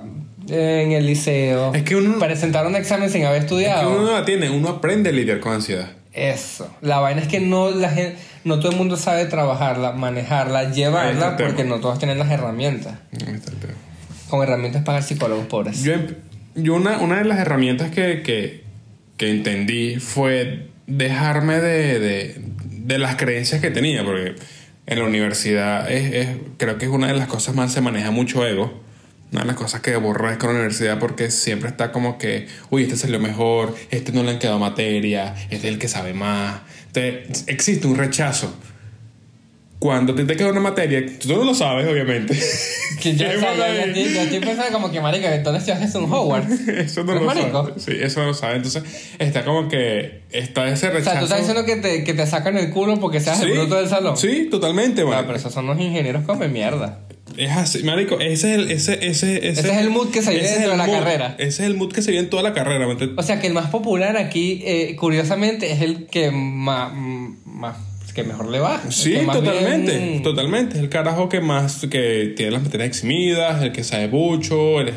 [0.50, 1.74] en el liceo.
[1.74, 3.60] Es que uno- Presentar un examen sin haber difícil.
[3.62, 3.90] Es estudiado.
[3.92, 5.90] que uno no la tiene, uno aprende a lidiar con ansiedad.
[6.14, 6.70] Eso.
[6.82, 11.38] La vaina es que no, la gente, no todo el mundo sabe trabajarla, manejarla, llevarla,
[11.38, 12.96] porque no todos tienen las herramientas.
[14.30, 15.82] Con herramientas para psicólogos pobres.
[15.84, 16.16] Yo, em-
[16.56, 18.64] yo una, una de las herramientas que, que,
[19.18, 22.36] que entendí fue dejarme de, de,
[22.69, 24.36] de las creencias que tenía, porque
[24.86, 28.12] en la universidad es, es- creo que es una de las cosas más, se maneja
[28.12, 28.82] mucho ego.
[29.32, 32.84] Una de las cosas que aborrezco en la universidad porque siempre está como que, uy,
[32.84, 36.62] este salió mejor, este no le han quedado materia, este es el que sabe más.
[36.93, 38.56] Entonces, existe un rechazo.
[39.84, 42.39] Cuando te, te queda una materia, tú no lo sabes, obviamente.
[43.02, 45.93] Que yo, o sea, yo- yo yo estoy pensando como que, marica, entonces yo haces
[45.96, 46.52] un Hogwarts.
[46.69, 47.65] Eso no ¿Es lo marico?
[47.67, 47.74] sabe.
[47.82, 48.56] Sí, eso no lo sabe.
[48.56, 48.84] Entonces,
[49.19, 51.10] está como que está ese O rechazo.
[51.12, 53.76] sea, tú estás diciendo que te, que te sacan el culo porque seas el bruto
[53.76, 54.15] del salón.
[54.15, 55.26] Sí, totalmente, Ah, marico.
[55.28, 57.02] pero esos son los ingenieros come mierda.
[57.36, 58.22] Es así, marico.
[58.22, 60.78] Ese es el, ese, ese, ese, Ese es el mood que se vive dentro de
[60.78, 60.96] la mood.
[61.00, 61.36] carrera.
[61.39, 62.88] Ese es el mood que se vive en toda la carrera.
[63.17, 66.93] O sea, que el más popular aquí, eh, curiosamente, es el que más,
[67.43, 67.76] más
[68.13, 68.82] que mejor le va.
[68.86, 70.80] El Sí, totalmente, bien- totalmente.
[70.80, 74.93] El carajo que más, que tiene las materias eximidas, el que sabe mucho, el,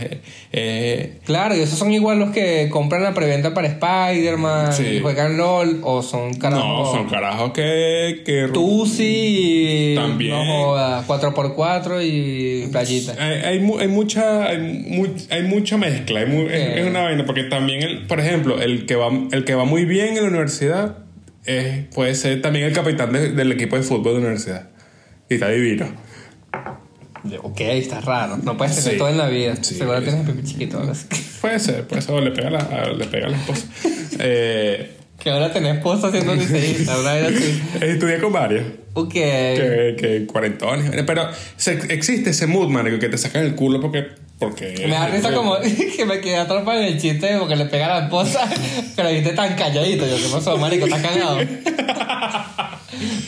[0.52, 4.85] eh, Claro, y esos son igual los que compran la preventa para Spider-Man, Sí.
[4.85, 6.64] y juegan LOL, o son carajos.
[6.66, 9.94] no, son carajos que, que Tú sí.
[9.96, 10.33] También.
[10.35, 13.14] No jodas, 4x4 y playita.
[13.18, 16.81] Hay, hay, mu- hay mucha hay, mu- hay mucha mezcla hay mu- es, Eh.
[16.81, 19.85] es una vaina porque también el, por ejemplo el que va el que va muy
[19.85, 20.98] bien en la universidad
[21.47, 24.69] es, puede ser también el capitán de- del equipo de fútbol de la universidad
[25.29, 25.87] y está divino
[27.43, 28.37] Ok, está raro.
[28.37, 28.99] No puedes tener Sí.
[28.99, 29.57] todo en la vida.
[29.61, 30.79] Sí, Seguro tienes pipi chiquito.
[30.79, 31.07] algo así.
[31.41, 33.67] puede ser puede ser o le pega la, a- le pega a la esposa
[34.21, 36.97] eh, Que ahora tenés esposa haciendo liceísta.
[37.01, 37.63] Una vez así.
[37.85, 39.13] estudié con varios Ok.
[39.13, 44.07] que, que cuarentones pero se- existe ese mood man que te sacan el culo porque
[44.38, 45.57] Me da risa como
[45.96, 48.46] que me quedé atrapado en el chiste porque le pega a la esposa,
[48.96, 50.07] pero viste tan calladito.
[50.07, 50.85] Yo, ¿qué pasó, marico?
[50.85, 51.38] ¿Estás cagado?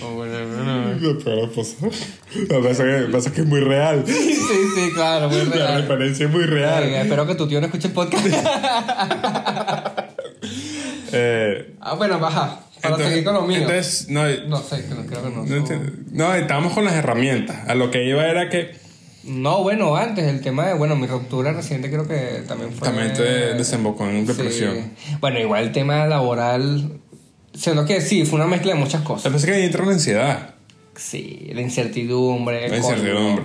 [0.03, 0.94] Oh, bueno, bueno.
[1.01, 4.05] Lo que pasa es que, pasa es que es muy real.
[4.07, 5.83] Sí, sí, claro, muy La real.
[5.83, 6.85] referencia es muy real.
[6.85, 8.27] Espero que tu tío no escuche el podcast.
[11.11, 12.61] Eh, ah, bueno, baja.
[12.83, 13.59] Para entonces- seguir con lo mío.
[13.59, 15.42] Entonces, no, no sé, creo, que no.
[15.42, 15.90] no, entiendo.
[16.12, 17.66] no, estábamos con las herramientas.
[17.66, 18.77] A lo que iba era que
[19.25, 22.89] No, bueno, antes el tema de, bueno, mi ruptura reciente creo que también fue...
[22.89, 24.75] también te desembocó en depresión.
[24.75, 25.17] Sí.
[25.21, 27.01] Bueno, igual el tema laboral,
[27.53, 29.33] siendo que sí, fue una mezcla de muchas cosas.
[29.33, 30.55] pasa es que ahí entra la ansiedad.
[30.97, 32.69] Sí, la incertidumbre.
[32.69, 33.45] La incertidumbre.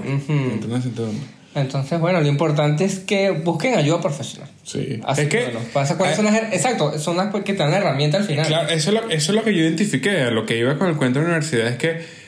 [0.68, 1.28] la incertidumbre.
[1.56, 4.50] Entonces, bueno, lo importante es que busquen ayuda profesional.
[4.64, 5.00] Sí.
[5.04, 5.44] Así es que.
[5.44, 8.48] bueno, pasa cuáles son las exacto, son las que te dan la herramienta al final.
[8.48, 10.32] Claro, eso es, lo, eso es lo que yo identifiqué.
[10.32, 12.23] Lo que iba con el cuento de la universidad es que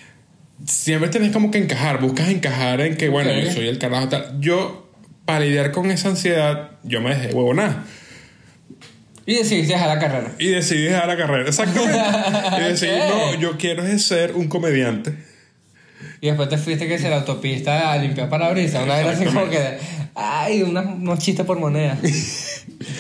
[0.66, 4.40] siempre tienes como que encajar, buscas encajar en que, bueno, yo soy el carajo tal.
[4.40, 4.90] Yo,
[5.26, 7.84] para lidiar con esa ansiedad, yo me dejé huevonada.
[9.28, 10.32] Y decidiste dejar la carrera.
[10.38, 11.98] Y decidí dejar la carrera, exactamente.
[12.58, 15.16] y decidí, no, yo quiero es ser un comediante.
[16.22, 18.84] Y después te fuiste que se la autopista a limpiar parabrisas.
[18.84, 19.78] Una vez así como que,
[20.14, 21.98] ay, una- unos chistes por moneda.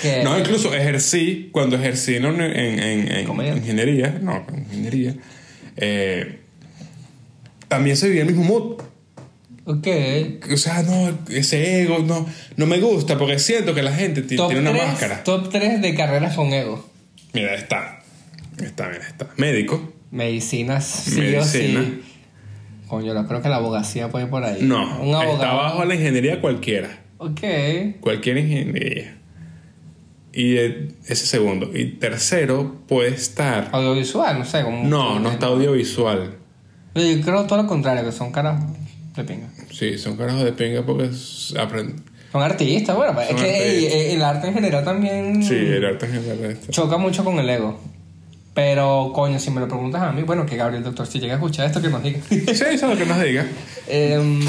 [0.01, 5.15] Que- No, incluso ejercí, cuando ejercí en, en, en- en ingeniería, no, en ingeniería,
[5.77, 6.39] eh,
[7.75, 8.81] también se vivía el mismo mood.
[9.65, 9.87] Ok.
[10.53, 14.47] O sea, no, ese ego, no, no me gusta porque siento que la gente Top
[14.49, 15.23] tiene una 3, máscara.
[15.23, 16.87] Top 3 de carreras con ego.
[17.33, 18.01] Mira, está.
[18.63, 19.27] Está, mira, está.
[19.37, 19.91] Médico.
[20.11, 21.81] Medicinas, sí Medicina.
[21.81, 22.01] o sí.
[22.87, 24.59] Coño, yo creo que la abogacía puede ir por ahí.
[24.61, 25.33] No, Un abogado.
[25.33, 27.01] está bajo la ingeniería cualquiera.
[27.17, 27.41] Ok.
[27.99, 29.17] Cualquier ingeniería.
[30.31, 31.71] Y eh, ese segundo.
[31.73, 33.69] Y tercero puede estar.
[33.71, 34.63] Audiovisual, no sé.
[34.63, 36.37] Como No, no está audiovisual.
[36.95, 38.61] Yo creo todo lo contrario, que son caras
[39.15, 39.47] de pinga.
[39.71, 41.09] Sí, son carajos de pinga porque
[41.59, 42.03] aprenden.
[42.31, 44.13] Son artistas, bueno, es Son que ey, artistas.
[44.13, 46.71] el arte en general también Sí, el arte en general está.
[46.71, 47.79] choca mucho con el ego.
[48.53, 51.35] Pero, coño, si me lo preguntas a mí, bueno, que Gabriel Doctor, si llega a
[51.35, 52.19] escuchar esto, que nos diga.
[52.29, 53.45] Sí, eso es lo que nos diga.
[53.87, 54.39] Em,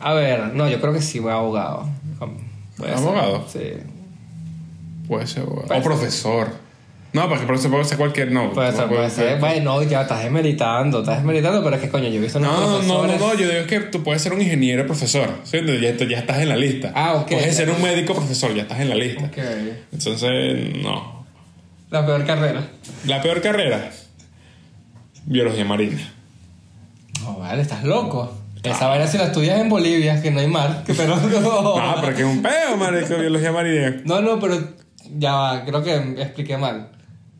[0.00, 1.88] a ver, no, yo creo que sí, voy a abogado.
[2.78, 2.90] Ser.
[2.94, 3.44] ¿Abogado?
[3.50, 3.60] Sí.
[5.08, 5.66] Puede ser abogado.
[5.68, 5.90] Puede o ser.
[5.92, 6.48] profesor.
[7.14, 8.32] No, porque profesor puede ser cualquier.
[8.32, 9.38] No, Puede ser, puede ser.
[9.38, 12.82] Bueno, ya estás desmeritando, estás desmeritando, pero es que, coño, yo he visto unos No,
[12.82, 15.30] no, no, no, yo digo que tú puedes ser un ingeniero profesor.
[15.44, 15.60] ¿sí?
[15.80, 16.90] Ya, ya estás en la lista.
[16.92, 17.28] Ah, ok.
[17.28, 19.26] Puedes ser un médico profesor, ya estás en la lista.
[19.26, 19.38] Ok.
[19.92, 21.24] Entonces, no.
[21.90, 22.66] La peor carrera.
[23.06, 23.90] La peor carrera,
[25.24, 26.12] biología marina.
[27.22, 28.36] No, vale, estás loco.
[28.64, 31.22] Esa vaina si la estudias en Bolivia, que no hay mar, que pero no.
[31.78, 34.02] No, pero que es un peo, marico, biología marina.
[34.04, 34.58] No, no, pero
[35.16, 36.88] ya va, creo que expliqué mal.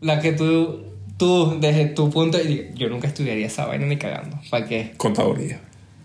[0.04, 0.82] La que tú,
[1.16, 2.36] tú, desde tu punto
[2.74, 4.38] yo nunca estudiaría esa vaina ni cagando.
[4.50, 4.92] ¿Para qué?
[4.98, 5.60] Contaduría.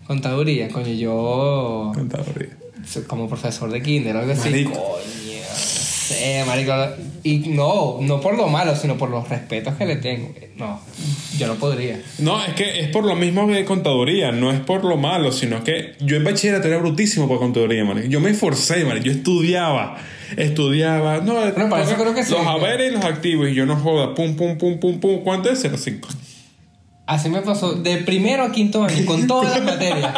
[0.06, 2.56] Contaduría, coño, yo Contaduría.
[3.06, 4.48] como profesor de kinder o algo así.
[4.48, 4.70] Marico.
[4.72, 5.29] Coño,
[6.10, 6.72] sé, marico.
[7.22, 10.32] Y no, no por lo malo, sino por los respetos que le tengo.
[10.56, 10.80] No,
[11.38, 12.00] yo no podría.
[12.18, 15.64] No, es que es por lo mismo que contaduría, no es por lo malo, sino
[15.64, 18.08] que yo en bachillerato era brutísimo por contaduría, marico.
[18.08, 19.06] Yo me esforcé, marico.
[19.06, 19.98] Yo estudiaba,
[20.36, 21.20] estudiaba.
[21.20, 21.34] No,
[21.70, 24.14] para eso creo que sí, Los haberes y los activos, y yo no joda.
[24.14, 25.22] Pum, pum, pum, pum, pum.
[25.22, 25.64] ¿Cuánto es?
[25.64, 26.06] 0,5.
[27.10, 30.14] Así me pasó de primero a quinto año, con todas las materias.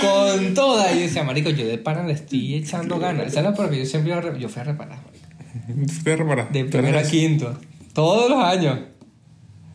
[0.00, 0.92] con todas.
[0.92, 3.32] Y yo decía, marico, yo de pana le estoy echando ganas.
[3.34, 3.70] ¿Sabes lo peor?
[3.70, 5.92] que yo siempre iba a yo fui a reparar, marico.
[6.04, 6.52] ¿Te reparas?
[6.52, 7.54] De primero a quinto.
[7.92, 8.78] Todos los años.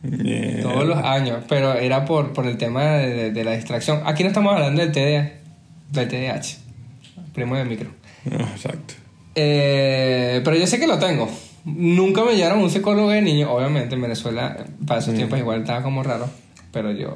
[0.02, 0.62] Yeah.
[0.62, 1.44] Todos los años.
[1.48, 4.00] Pero era por, por el tema de, de- de la distracción.
[4.04, 5.32] Aquí no estamos hablando del TDA,
[5.92, 6.56] del TDAH.
[7.34, 7.90] Primo de micro.
[8.24, 8.94] Exacto.
[9.36, 11.30] Eh, pero yo sé que lo tengo.
[11.64, 13.52] Nunca me llevaron a un psicólogo de niño.
[13.52, 16.28] Obviamente en Venezuela, para esos tiempos igual estaba como raro.
[16.72, 17.14] Pero yo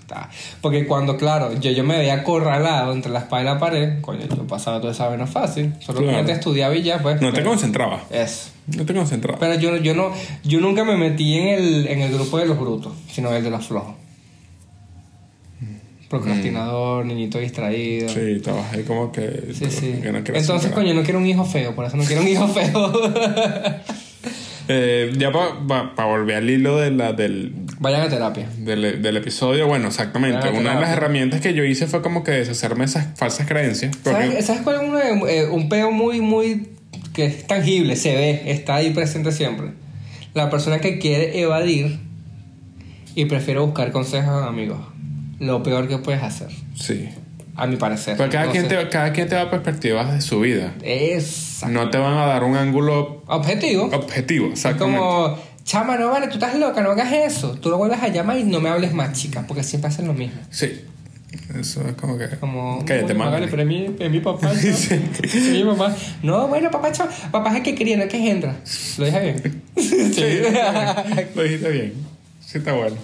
[0.00, 0.28] estaba.
[0.60, 4.26] Porque cuando, claro, yo, yo me veía acorralado entre la espalda y la pared, coño,
[4.28, 5.74] yo pasaba toda esa vaina fácil.
[5.80, 7.20] Solo que te estudiaba y ya, pues.
[7.20, 8.02] No te concentrabas.
[8.10, 8.50] Eso.
[8.66, 9.40] No te concentrabas.
[9.40, 12.58] Pero yo, yo, no, yo nunca me metí en el, en el grupo de los
[12.58, 13.94] brutos, sino el de los flojos.
[16.14, 18.08] Procrastinador, niñito distraído.
[18.08, 19.52] Sí, estabas ahí como que.
[19.52, 19.94] Sí, sí.
[20.00, 22.28] que no quieres Entonces, coño, no quiero un hijo feo, por eso no quiero un
[22.28, 22.92] hijo feo.
[24.66, 28.48] Eh, ya para volver al hilo de la, del, Vayan a terapia.
[28.56, 30.48] del, del episodio, bueno, exactamente.
[30.48, 33.94] Una de las herramientas que yo hice fue como que deshacerme de esas falsas creencias.
[34.02, 36.68] Porque, ¿Sabes, ¿Sabes cuál es un, eh, un peo muy, muy.
[37.12, 39.72] que es tangible, se ve, está ahí presente siempre?
[40.32, 41.98] La persona que quiere evadir
[43.14, 44.93] y prefiere buscar consejos de amigos.
[45.40, 47.08] Lo peor que puedes hacer, Sí.
[47.56, 48.16] a mi parecer.
[48.16, 50.74] Pero cada, quien te, cada quien te da perspectivas de su vida.
[50.82, 53.84] Es No te van a dar un ángulo objetivo.
[53.92, 54.98] objetivo, Es exactamente.
[55.00, 57.52] como, chama, no vale, tú estás loca, no hagas eso.
[57.60, 60.14] Tú lo vuelves a llamar y no me hables más, chica, porque siempre hacen lo
[60.14, 60.40] mismo.
[60.50, 60.82] Sí.
[61.58, 62.28] Eso es como que.
[62.38, 63.32] Como, Cállate, mami.
[63.32, 64.46] Vale, pero es mi, es mi papá.
[64.52, 64.52] ¿no?
[64.52, 64.90] Es
[65.50, 65.92] mi papá.
[66.22, 67.08] No, bueno, papá, chao.
[67.32, 68.54] Papá es el que quería, no es que entra.
[68.98, 69.62] ¿Lo dije bien?
[69.76, 70.22] Sí,
[71.34, 71.92] lo dijiste bien.
[72.40, 72.96] Sí, está bueno.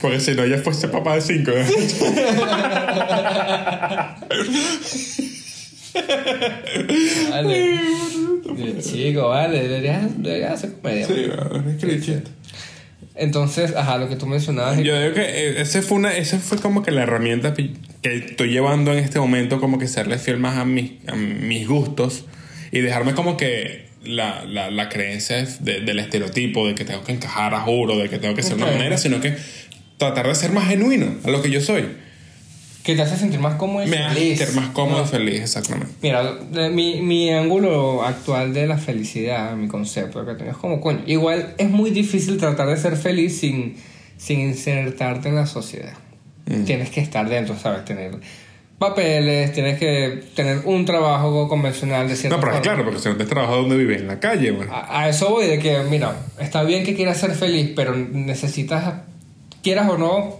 [0.00, 1.52] Porque si no, ya fuese papá de cinco.
[1.54, 1.64] ¿eh?
[7.30, 7.80] Vale.
[8.82, 11.06] Chico, vale, deberías, deberías hacer comedia.
[11.06, 11.30] Sí,
[11.88, 12.22] es chiste.
[13.14, 14.78] Entonces, ajá, lo que tú mencionabas.
[14.78, 18.50] Yo digo que eh, ese fue una, ese fue como que la herramienta que estoy
[18.50, 22.26] llevando en este momento, como que serle fiel más a mis, a mis gustos
[22.72, 27.12] y dejarme como que la, la, la creencia de- del estereotipo, de que tengo que
[27.12, 28.68] encajar a juro, de que tengo que ser de Ok.
[28.68, 29.34] una manera, sino que
[29.96, 31.84] tratar de ser más genuino a lo que yo soy.
[32.84, 34.38] que te hace sentir más cómodo y Me hace feliz.
[34.38, 35.04] ser más cómodo ¿no?
[35.04, 35.92] y feliz, exactamente.
[36.02, 36.34] Mira,
[36.70, 41.54] mi, mi ángulo actual de la felicidad, mi concepto que tengo es como, coño, igual
[41.58, 43.76] es muy difícil tratar de ser feliz sin,
[44.16, 45.94] sin insertarte en la sociedad.
[46.46, 46.62] Mm.
[46.64, 47.84] Tienes que estar dentro, ¿sabes?
[47.84, 48.12] Tener
[48.78, 53.08] papeles, tienes que tener un trabajo convencional de cierta No, pero es claro, porque si
[53.08, 54.70] no te trabajas donde vives, en la calle, bueno.
[54.72, 58.94] A, a eso voy de que, mira, está bien que quieras ser feliz, pero necesitas,
[59.66, 60.36] quieras o no,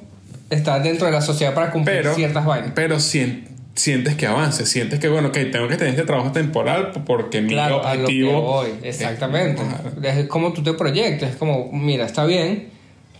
[0.50, 2.70] estar dentro de la sociedad para cumplir pero, ciertas vainas.
[2.74, 6.92] pero sien- sientes que avances, sientes que, bueno, que tengo que tener este trabajo temporal
[7.04, 8.40] porque mi Claro, que objetivo...
[8.40, 9.62] voy, exactamente.
[10.02, 12.68] es- Es como tú te proyectas, es como, mira, está bien,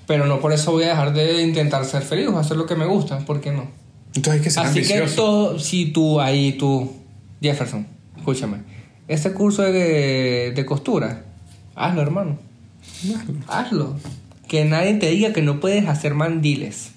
[0.07, 2.77] pero no por eso voy a dejar de intentar ser feliz o hacer lo que
[2.77, 3.67] me gusta, ¿por qué no?
[4.15, 6.93] entonces hay que ser Así que todo, si tú ahí, tú,
[7.43, 8.59] Jefferson, escúchame,
[9.09, 11.23] este curso de, de costura,
[11.75, 12.39] hazlo, hermano,
[13.49, 13.95] hazlo.
[14.49, 16.93] Que nadie te diga que no puedes hacer mandiles.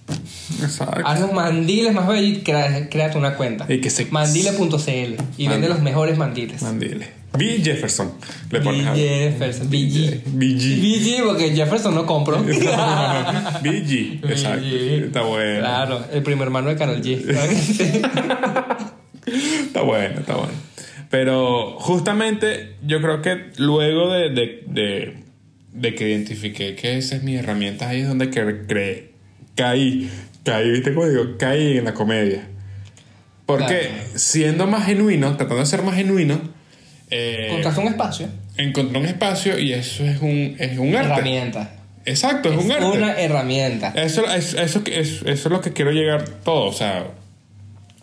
[0.61, 1.01] Exacto.
[1.05, 3.65] Haz los mandiles más bellos y crea- créate una cuenta.
[3.67, 6.61] Y que se- Mandile.cl y vende los mejores mandiles.
[6.61, 7.17] Mandile.
[7.37, 7.61] B.
[7.63, 8.11] Jefferson.
[8.49, 8.95] Le pones a...
[8.95, 10.23] Jefferson, BG.
[10.25, 10.81] BG.
[10.81, 12.37] BG porque Jefferson no compró.
[12.43, 14.19] BG.
[14.23, 14.65] Exacto.
[14.65, 15.05] BG.
[15.05, 15.59] Está bueno.
[15.59, 17.19] Claro, el primer hermano de Carol G.
[19.27, 20.53] Está bueno, está bueno.
[21.11, 25.23] Pero justamente yo creo que luego de, de, de,
[25.73, 29.09] de que identifiqué que esa es mi herramienta, ahí es donde que cre-
[29.55, 30.09] caí,
[30.43, 31.37] caí, ¿viste cómo digo?
[31.37, 32.47] Caí en la comedia.
[33.45, 34.03] Porque Claro.
[34.15, 36.39] siendo más genuino, tratando de ser más genuino,
[37.09, 38.27] eh, Encontraste un espacio.
[38.57, 41.11] encontré un espacio y eso es un, es un arte.
[41.13, 41.71] Herramienta.
[42.05, 42.85] Exacto, es, un arte.
[42.85, 43.91] Una herramienta.
[43.95, 46.65] Eso, es, eso, que- es- eso es lo que quiero llegar todo.
[46.65, 47.07] O sea,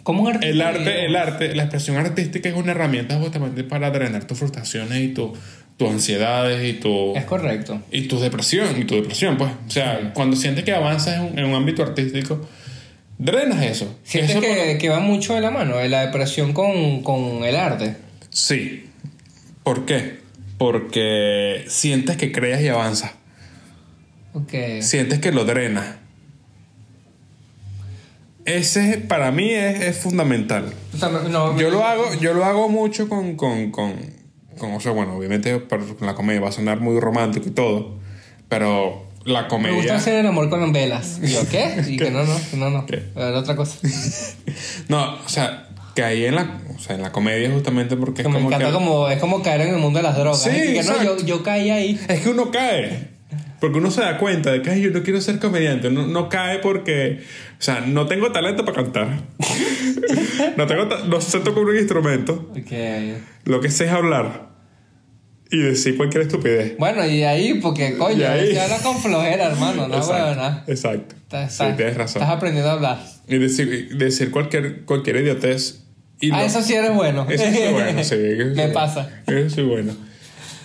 [0.03, 4.25] Como un el arte, el arte, la expresión artística es una herramienta justamente para drenar
[4.25, 5.33] tus frustraciones y tu-
[5.77, 7.83] tus ansiedades y tu Es correcto.
[7.91, 9.51] y tu depresión y tu depresión, pues.
[9.67, 12.47] O sea, cuando sientes que avanzas en un, en un ámbito artístico,
[13.19, 13.99] drenas eso.
[14.05, 17.45] Sientes Eso que, por- que va mucho de la mano de la depresión con, con
[17.45, 17.97] el arte.
[18.31, 18.89] Sí.
[19.62, 20.19] ¿Por qué?
[20.59, 23.12] Porque sientes que creas y avanzas.
[24.33, 24.53] Ok.
[24.81, 25.97] Sientes que lo drenas.
[28.45, 30.73] Ese para mí es, es fundamental.
[31.31, 33.95] No, Yo lo hago, yo lo hago mucho con, con, con,
[34.59, 35.62] con- o sea, bueno, obviamente
[36.01, 37.95] la comedia va a sonar muy romántico y todo,
[38.49, 39.77] pero la Me comedia...
[39.77, 41.19] gusta hacer el amor con velas.
[41.23, 41.83] Y yo, ¿qué?
[41.88, 42.87] Y que no, no, no, no.
[42.87, 43.03] ¿Qué?
[43.14, 43.79] Era otra cosa.
[44.88, 48.29] No, o sea, caí en la, o sea, en la comedia justamente porque Que es
[48.29, 48.73] me como encanta que...
[48.73, 50.42] como, es como caer en el mundo de las drogas.
[50.42, 50.73] Sí, ¿eh?
[50.75, 52.01] que no, yo, yo caí ahí.
[52.09, 53.16] Es que uno cae.
[53.61, 55.90] Porque uno se da cuenta de que "Ay, yo no quiero ser comediante.
[55.90, 57.21] No, no cae porque,
[57.59, 59.09] o sea, no tengo talento para cantar.
[60.57, 62.51] no, tengo no sé tocar un instrumento.
[62.51, 62.73] Ok.
[63.45, 64.51] Lo que sé es hablar
[65.51, 66.77] y decir cualquier estupidez.
[66.79, 70.64] Bueno, y ahí, porque coño, se habla con flojera, hermano, no exacto, huevona.
[70.66, 71.14] exacto.
[71.23, 72.23] Estás- Sí, tienes razón.
[72.23, 72.99] Estás aprendiendo a hablar.
[73.29, 75.83] Y decir, decir cualquier, cualquier idiotez.
[76.21, 77.27] Y ah, no- eso sí eres bueno.
[77.29, 78.16] Eso sí es bueno, sí.
[78.57, 79.09] Me pasa.
[79.27, 79.92] Eso sí es bueno.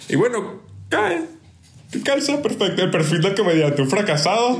[0.10, 1.22] Y bueno, cae.
[2.04, 2.82] Calza perfecto.
[2.84, 3.82] El perfil del comediante.
[3.82, 4.60] Un fracasado.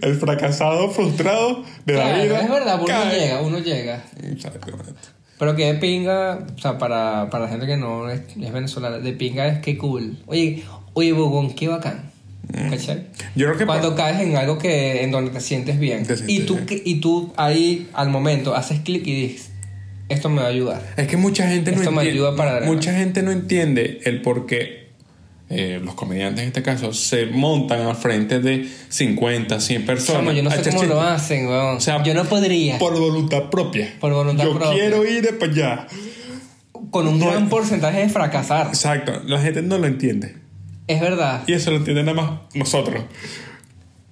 [0.00, 2.40] El fracasado frustrado de la vida.
[2.40, 3.18] es verdad, uno cae.
[3.20, 4.04] llega, uno llega.
[4.22, 4.92] Exactamente.
[5.38, 8.98] Pero que de pinga, o sea, para, para la gente que no es, es venezolana,
[8.98, 10.16] de pinga es que cool.
[10.26, 10.62] Oye,
[10.94, 12.10] oye, Bogón, qué bacán.
[12.70, 13.08] ¿Cachai?
[13.34, 16.06] Yo creo que Cuando caes en algo que en donde te sientes bien.
[16.06, 16.66] Te sientes y, tú, bien.
[16.66, 19.50] que- y tú ahí al momento haces clic y dices,
[20.08, 20.80] esto me va a ayudar.
[20.96, 22.20] Es que mucha gente no Esto me entiende.
[22.20, 22.72] ayuda para drenar.
[22.72, 24.85] mucha gente no entiende el por qué
[25.48, 30.20] eh, los comediantes en este caso se montan al frente de 50, 100 personas.
[30.22, 31.76] Chamo, yo no sé cómo lo hacen, weón.
[31.76, 32.78] O sea, yo no podría.
[32.78, 33.94] Por voluntad propia.
[34.00, 34.72] Por voluntad yo propia.
[34.72, 35.86] quiero ir para allá.
[36.90, 38.68] con un no- gran porcentaje de fracasar.
[38.68, 39.22] Exacto.
[39.26, 40.36] La gente no lo entiende.
[40.88, 41.42] Es verdad.
[41.46, 43.04] Y eso lo entienden nada más nosotros.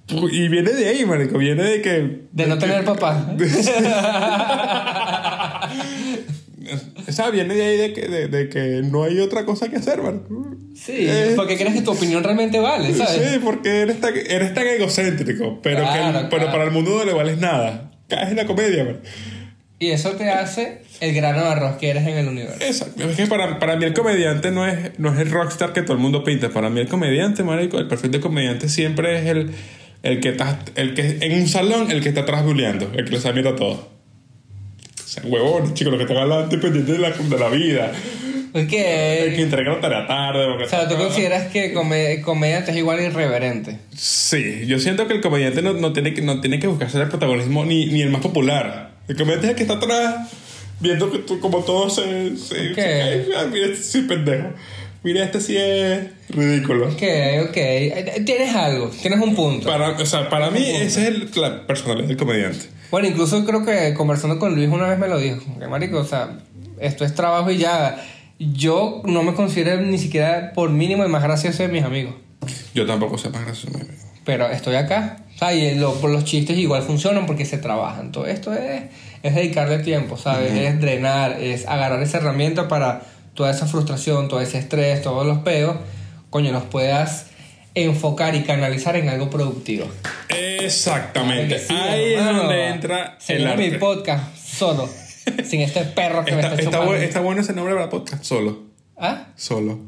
[0.08, 1.38] Y viene de ahí, marico.
[1.38, 2.20] Viene de que...
[2.30, 3.34] De no tener papá.
[7.06, 10.02] Esa viene de ahí de que, de, de que no hay otra cosa que hacer,
[10.02, 10.22] man.
[10.74, 13.30] Sí, Eh, porque crees que tu opinión realmente vale, ¿sabes?
[13.32, 16.50] Sí, porque eres tan, eres tan egocéntrico, pero, que el- Claro, pero claro.
[16.52, 17.90] para el mundo no le vales nada.
[18.08, 19.00] Caes en la comedia, man.
[19.78, 22.58] Y eso te hace el grano de arroz que eres en el universo.
[22.64, 23.02] Exacto.
[23.08, 25.94] Es que para, para mí el comediante no es, no es el rockstar que todo
[25.94, 26.48] el mundo pinta.
[26.50, 29.50] Para mí el comediante, marico, el perfil de comediante siempre es el,
[30.02, 33.10] el que está, el que en un salón, el que está atrás buleando, el que
[33.10, 33.93] lo sabe mirar todo.
[35.16, 37.92] O sea, huevones, chicos, los que están adelante pendientes de la, de la vida.
[38.54, 40.46] El que Porque, entrega la tarea tarde.
[40.64, 43.78] o sea, tú consideras que come- comediante es igual irreverente.
[43.96, 47.08] Sí, yo siento que el comediante no, no tiene, que, no tiene que buscarse el
[47.08, 48.92] protagonismo ni, ni el más popular.
[49.08, 50.28] El comediante es el que está atrás
[50.80, 52.74] viendo que tú, como todos se, se, Ok.
[52.74, 53.24] se caen.
[53.36, 54.48] Ah, mira, este sí es pendejo.
[55.02, 56.00] Mira, este sí es
[56.30, 56.86] ridículo.
[56.88, 57.02] Ok,
[57.48, 58.24] ok.
[58.24, 59.66] Tienes algo, tienes un punto.
[59.68, 62.66] Para, o sea, para mí esa es el- la personalidad del comediante.
[62.94, 65.40] Bueno, incluso creo que conversando con Luis una vez me lo dijo.
[65.58, 66.38] Que marico, o sea,
[66.78, 67.96] esto es trabajo y ya.
[68.38, 72.14] Yo no me considero ni siquiera por mínimo el más gracioso de mis amigos.
[72.72, 73.76] Yo tampoco sé más gracioso.
[73.76, 73.98] mi amigo.
[74.24, 75.16] Pero estoy acá.
[75.34, 78.12] O sea, y lo- por los chistes igual funcionan porque se trabajan.
[78.12, 78.82] Todo esto es,
[79.24, 80.52] es dedicarle tiempo, ¿sabes?
[80.52, 83.02] Es drenar, es agarrar esa herramienta para
[83.34, 85.74] toda esa frustración, todo ese estrés, todos los peos,
[86.30, 87.26] coño, los puedas
[87.74, 89.86] enfocar y canalizar en algo productivo.
[90.28, 91.58] Exactamente.
[91.58, 94.88] Sí, Ahí es donde entra el mi podcast solo,
[95.44, 98.24] sin este perro que me Está, está está, está bueno ese nombre para podcast.
[98.24, 98.62] Solo.
[98.96, 99.28] ¿Ah?
[99.36, 99.80] Solo.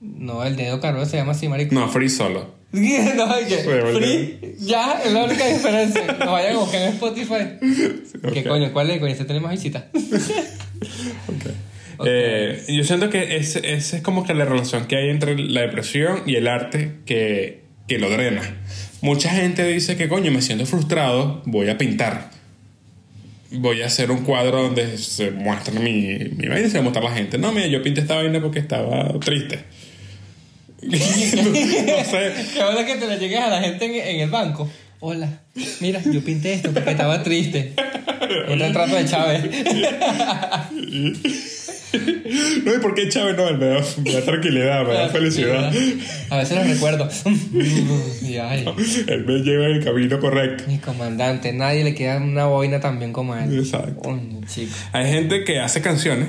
[0.00, 1.74] No, el dedo caro se llama así, marico.
[1.74, 2.52] No, free solo.
[2.72, 6.04] no, free, ya, es la única diferencia.
[6.06, 7.58] Nos vayan a buscar en Spotify.
[8.32, 8.48] ¿Qué Ok.
[8.48, 8.72] coño?
[8.72, 9.00] ¿Cuál es?
[9.00, 9.50] Coño, este tenemos
[12.04, 16.22] Eh, yo siento que ese es como que la relación que hay entre la depresión
[16.26, 18.42] y el arte que, que lo drena.
[19.00, 22.30] Mucha gente dice que, coño, me siento frustrado, voy a pintar.
[23.50, 26.84] Voy a hacer un cuadro donde se muestre mi, mi vaina y se va a
[26.84, 27.38] mostrar a la gente.
[27.38, 29.64] No, mira, yo pinté esta vaina porque estaba triste.
[30.82, 32.32] no, sé.
[32.54, 34.68] Qué bueno que te le llegues a la gente en, en el banco.
[35.00, 35.28] Hola,
[35.80, 37.74] mira, yo pinté esto porque estaba triste.
[38.48, 39.44] Un retrato de Chávez.
[42.64, 43.44] No, ¿y por qué Chávez no?
[43.56, 45.72] Me da, me da tranquilidad, me da felicidad.
[46.30, 47.08] A veces lo recuerdo.
[48.22, 48.64] Y ay,
[49.08, 50.64] Él me lleva en el camino correcto.
[50.66, 53.58] mi comandante, nadie le queda una boina tan bien como a él.
[53.58, 54.18] Exacto.
[54.46, 54.72] Chico.
[54.92, 56.28] Hay gente que hace canciones.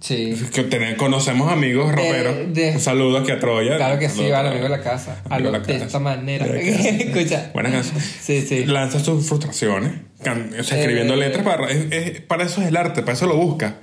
[0.00, 0.34] Sí.
[0.52, 2.52] Que ten- conocemos amigos raperos.
[2.52, 3.76] de- Un saludo aquí a Troya.
[3.76, 5.22] Claro que sí, al a- amigo de la casa.
[5.30, 5.84] Hablo de la de casa.
[5.86, 6.44] esta manera.
[6.46, 6.88] De la casa.
[7.04, 7.50] Escucha.
[7.54, 8.00] Buena canción.
[8.00, 8.64] Sí, sí.
[8.64, 9.92] Lanza sus frustraciones.
[10.24, 11.18] can- o sea, escribiendo Eh.
[11.18, 11.44] letras.
[11.44, 13.76] Para, es- es- para eso es el arte, para eso lo busca.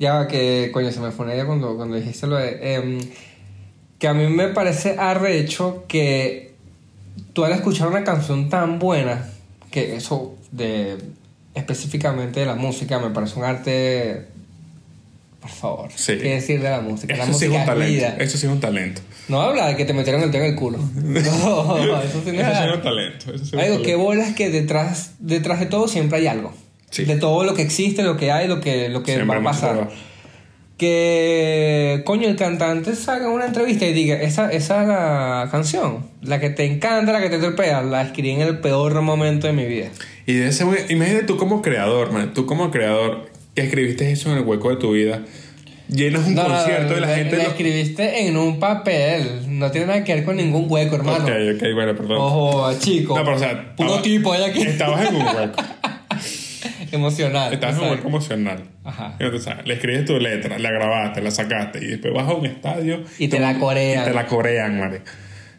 [0.00, 2.74] Ya que coño, se me fue una idea cuando, cuando dijiste lo de.
[2.74, 2.98] em,
[3.98, 6.54] que a mí me parece arrecho que
[7.34, 9.28] tú al escuchar una canción tan buena,
[9.70, 10.96] que eso de
[11.54, 14.26] específicamente de la música me parece un arte.
[15.40, 15.90] Por favor.
[15.94, 16.16] Sí.
[16.18, 17.14] ¿Qué decir de la música?
[17.16, 17.66] la Eso sí es un vida.
[17.66, 18.22] talento.
[18.22, 19.00] Eso sí es un talento.
[19.28, 20.78] No habla de que te metieron el dedo en el culo.
[20.94, 23.34] No, eso sí no es Eso sí es un talento.
[23.34, 23.98] Eso sí es un Algo, qué talento.
[24.02, 26.52] bolas que detrás, detrás de todo siempre hay algo.
[26.90, 27.04] Sí.
[27.04, 29.52] De todo lo que existe, lo que hay, lo que, lo que Siempre va a
[29.52, 29.88] pasar.
[30.76, 36.64] Que, coño, el cantante en una entrevista y diga, esa, esa canción, la que te
[36.64, 39.88] encanta, la que te trepea, la escribí en el peor momento de mi vida.
[40.26, 42.32] Y de ese, imagínate tú como creador, man.
[42.34, 45.22] Tú como creador que escribiste eso en el hueco de tu vida.
[45.88, 49.42] Llenas un No, concierto y la la- gente la lo- escribiste en un papel.
[49.58, 51.24] No tiene nada que ver con ningún hueco, hermano.
[51.24, 52.16] Ok, ok, bueno, perdón.
[52.18, 53.18] Ojo, chico.
[53.18, 54.62] No, pero o sea, Puro tipo hay aquí.
[54.62, 55.62] Estabas en un hueco.
[56.92, 57.52] Emocional.
[57.52, 58.64] Estabas en un hueco emocional.
[58.84, 59.14] Ajá.
[59.18, 59.66] Entonces, ¿sabes?
[59.66, 63.28] le escribes tu letra, la grabaste, la sacaste y después vas a un estadio Y
[63.28, 64.02] te la corean.
[64.02, 65.02] Y te la corean, madre.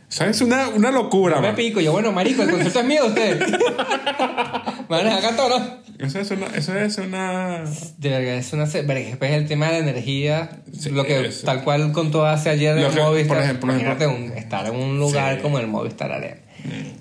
[0.10, 1.56] O sea, es una, una locura, No me man.
[1.56, 1.80] pico.
[1.80, 3.40] Yo, bueno, marico, el concierto es mío, usted.
[3.48, 5.82] Me van a dejar cantar, ¿no?
[6.06, 6.48] Eso es una...
[6.48, 7.64] Eso es una...
[7.98, 8.66] De verdad, es una...
[8.66, 11.46] Después el tema de la energía, Sí, lo que eso.
[11.46, 13.28] tal cual contó hace ayer el Movistar.
[13.28, 14.26] por ejemplo, por imagínate ejemplo.
[14.34, 15.40] un- estar en un lugar Sí.
[15.40, 15.42] Mm.
[15.44, 16.38] como el Movistar Arena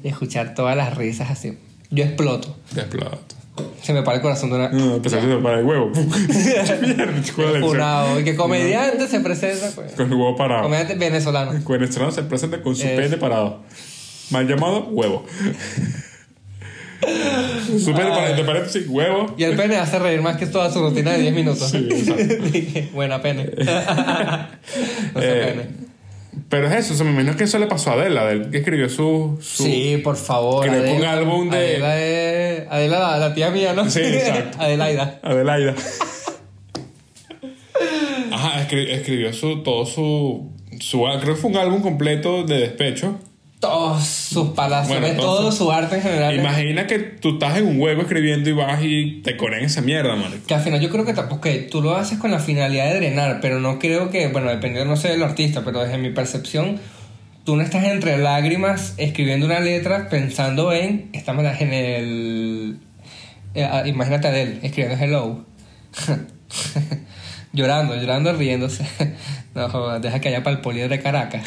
[0.05, 1.59] y escuchar todas las risas así.
[1.91, 2.57] Yo exploto.
[2.75, 3.35] Te exploto.
[3.83, 4.69] Se me para el corazón de una...
[4.71, 5.93] No, así se para el huevo.
[7.61, 8.21] Funado.
[8.21, 9.93] Y que comediante se presenta, pues.
[9.93, 10.63] Con el huevo parado.
[10.65, 11.53] Comediante venezolano.
[11.65, 13.63] Con venezolano se presenta con su pene parado.
[14.31, 15.25] Mal llamado huevo.
[17.01, 19.35] su pene parado, te parece huevo.
[19.37, 21.71] Y el pene hace reír más que toda su rutina de 10 minutos.
[21.71, 23.45] Sí, Buena pene.
[23.55, 25.80] no sé Eh, pene.
[26.49, 28.59] Pero es eso, o sea, me imagino que eso le pasó a Adela, Adela que
[28.59, 29.39] escribió su...
[29.41, 30.67] su Sí, por favor.
[30.67, 32.67] Creo que un Adela- álbum de- Adela es.
[32.71, 33.89] Adela, la, la tía mía, ¿no?
[33.91, 34.59] Sí, exacto.
[34.61, 35.19] Adelaida.
[35.23, 35.75] Adelaida.
[38.33, 40.51] Ajá, escri- escribió su, todo su,
[40.81, 41.03] su...
[41.21, 43.19] Creo que fue un álbum completo de despecho.
[43.61, 46.35] Todos sus palacios, Bueno, todo todo su arte en general.
[46.35, 50.17] Imagina que tú estás en un juego escribiendo y vas y te corean esa mierda,
[50.17, 50.47] marico.
[50.47, 52.97] Que al final yo creo que tampoco, que tú lo haces con la finalidad de
[52.97, 56.81] drenar, pero no creo que, bueno, dependiendo, no sé, del artista, pero desde mi percepción,
[57.45, 62.79] tú no estás entre lágrimas escribiendo una letra pensando en, estamos en el,
[63.55, 65.45] eh, ah, imagínate a él escribiendo hello,
[67.53, 68.87] llorando, llorando, riéndose.
[69.53, 71.43] No jodas, deja que haya para el poliedro de Caracas.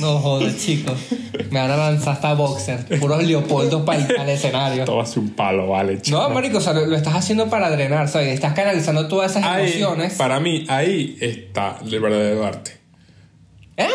[0.00, 0.98] No jodas, chicos.
[1.50, 4.84] Me van a lanzar hasta boxer, puros leopoldos para el, al escenario.
[4.84, 6.18] Todo hace un palo, vale, chico.
[6.20, 8.34] No, marico, o sea, lo, lo estás haciendo para drenar, ¿sabes?
[8.34, 10.14] Estás canalizando todas esas Ahí, emociones.
[10.14, 12.72] para mí, ahí está el verdadero arte.
[13.76, 13.86] ¿Eh?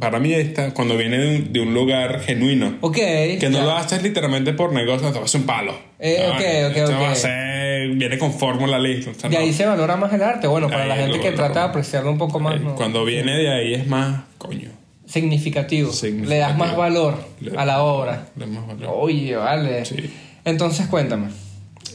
[0.00, 2.76] Para mí está cuando viene de un, de un lugar genuino.
[2.80, 2.94] Ok.
[2.96, 3.64] Que no ya.
[3.64, 5.72] lo haces literalmente por negocio, te va a un palo.
[5.98, 7.02] Eh, ok, ok, esto ok.
[7.02, 9.10] va a ser- viene con fórmula lista.
[9.10, 9.42] o sea, De no.
[9.42, 10.46] ahí se valora más el arte.
[10.46, 12.74] Bueno, para Ahí la gente lo que trata de apreciarlo un poco más, ¿no?
[12.76, 14.70] Cuando viene de ahí es más, coño,
[15.06, 15.90] Significativo.
[15.90, 16.28] Significativo.
[16.30, 18.26] Le das más valor Le- a la obra.
[18.36, 18.90] le más valor.
[18.94, 19.84] Oye, vale.
[19.84, 19.96] Sí.
[20.44, 21.28] Entonces, cuéntame.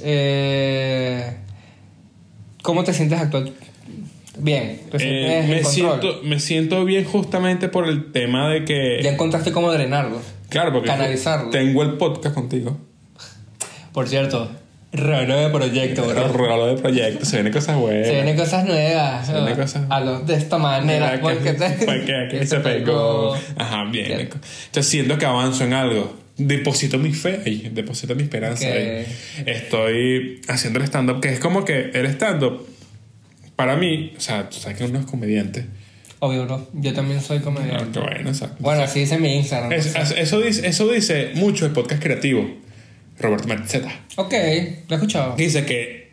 [0.01, 1.37] Eh,
[2.63, 3.53] ¿Cómo te sientes actual?
[4.37, 4.81] Bien.
[4.91, 8.99] ¿Te Eh, me, siento, me siento bien justamente por el tema de que...
[9.03, 10.19] Ya encontraste cómo drenarlo.
[10.49, 11.49] claro, porque canalizarlo.
[11.51, 12.77] tengo el podcast contigo.
[13.91, 14.49] Por cierto,
[14.91, 16.27] raro de proyecto, bro.
[16.33, 18.07] Rolo de proyectos, se vienen cosas buenas.
[18.07, 19.27] Se vienen cosas nuevas.
[19.27, 21.19] Se vienen cosas- A los de esta manera.
[21.21, 21.55] Porque
[22.31, 23.35] que, se pegó.
[23.55, 24.07] Ajá, bien.
[24.07, 24.13] ¿Qué?
[24.21, 26.23] Entonces siento que avanzo en algo.
[26.35, 28.73] Deposito mi fe ahí, deposito mi esperanza Ok.
[28.73, 29.05] ahí.
[29.45, 32.67] Estoy haciendo el stand-up, que es como que el stand-up,
[33.55, 35.65] para mí, o sea, tú sabes que uno es comediante.
[36.19, 36.67] Obvio, bro.
[36.73, 37.85] Yo también soy Ah, comediante.
[37.93, 39.69] qué bueno, o sea, Bueno, así dice mi Instagram.
[39.71, 40.21] no es- sé.
[40.21, 42.49] eso, dice, eso dice mucho el podcast creativo,
[43.19, 43.91] Roberto Merzeta.
[44.15, 45.35] Ok, lo he escuchado.
[45.35, 46.11] Dice que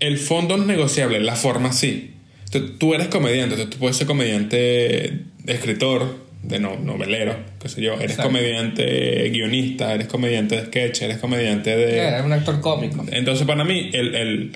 [0.00, 2.12] el fondo no es negociable, la forma sí.
[2.44, 7.82] Entonces, tú eres comediante, entonces tú puedes ser comediante, escritor, de no, novelero, qué sé
[7.82, 7.94] yo.
[7.94, 8.28] Eres Exacto.
[8.30, 11.98] comediante guionista, eres comediante de sketch, eres comediante de...
[11.98, 13.04] Era un actor cómico.
[13.10, 14.52] Entonces, para mí, el, el,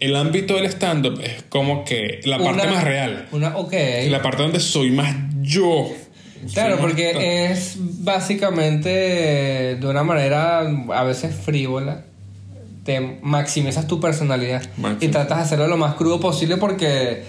[0.00, 3.28] el ámbito del stand-up es como que la parte Una- más real.
[3.32, 3.72] Una, ok.
[4.08, 5.88] La parte donde soy más yo.
[6.52, 8.88] Claro, Soy más- porque es básicamente
[9.80, 12.02] de una manera a veces frívola.
[12.84, 14.62] Te maximizas tu personalidad
[15.00, 17.24] y tratas de hacerlo lo más crudo posible porque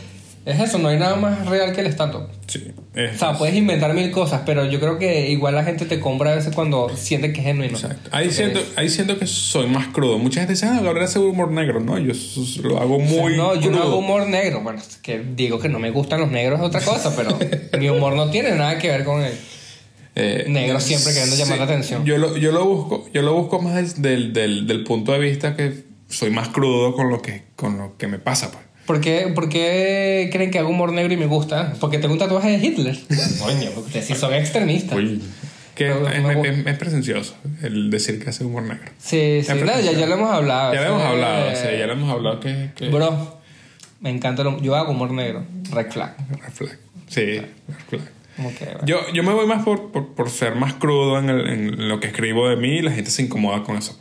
[0.46, 2.28] es eso, no hay nada más real que el stand-up.
[2.48, 2.72] Sí.
[2.98, 6.00] Es- O sea, puedes inventar mil cosas, pero yo creo que igual la gente te
[6.00, 7.76] compra a veces cuando siente que es genuino.
[7.76, 8.10] Exacto.
[8.12, 10.18] Ahí siento, ahí siento que soy más crudo.
[10.20, 11.80] Mucha gente dice, ah, Gabriel hace humor negro.
[11.80, 12.14] No, yo
[12.64, 14.62] lo hago O sea, muy no, yo no hago humor negro.
[14.62, 17.38] Bueno, es que digo que no me gustan los negros es otra cosa, pero
[17.80, 19.34] mi humor no tiene nada que ver con él.
[20.20, 22.04] Eh, Negro siempre queriendo llamar la atención.
[22.04, 25.56] Yo lo, yo lo busco, yo lo busco más del, del, del punto de vista
[25.56, 28.64] que soy más crudo con lo que, con lo que me pasa, pues.
[28.88, 31.74] ¿Por qué, por qué creen que hago humor negro y me gusta?
[31.80, 32.98] Porque tengo un tatuaje de Hitler.
[33.40, 34.98] Coño, porque ustedes sí son extremistas.
[34.98, 35.22] Uy.
[35.76, 38.90] Que es, es presencioso el decir que hace humor negro.
[38.98, 40.74] Sí, sí, no, ya, ya lo hemos hablado.
[40.74, 42.72] Ya lo hemos hablado, eh, sí, ya lo hemos hablado que...
[42.76, 43.40] que Bro,
[44.00, 45.46] me encanta lo, Yo hago humor negro.
[45.72, 46.16] Red flag.
[46.32, 46.80] Red flag.
[47.10, 47.46] Sí, red
[47.90, 48.02] flag.
[48.38, 48.80] Como que, bueno.
[48.86, 52.00] Yo, yo me voy más por, por, por ser más crudo en, el- en lo
[52.00, 54.00] que escribo de mí y la gente se incomoda con eso.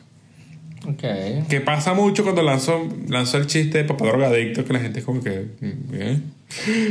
[0.89, 1.49] Ok.
[1.49, 5.05] Que pasa mucho cuando lanzo, lanzo el chiste de papá drogadicto que la gente es
[5.05, 5.47] como que...
[5.93, 6.19] ¿eh?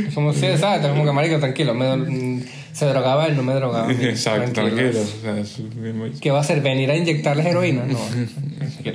[0.08, 0.86] Es Como si, ¿sabes?
[0.86, 1.74] Como que, marico, tranquilo.
[1.74, 2.42] me mm,
[2.72, 3.90] se drogaba él, no me drogaba.
[4.00, 4.90] Exacto, tranquilo.
[5.00, 5.58] O sea, es
[5.94, 6.60] muy- ¿Qué va a hacer?
[6.60, 7.84] ¿Venir a inyectarles heroína?
[7.86, 7.98] No.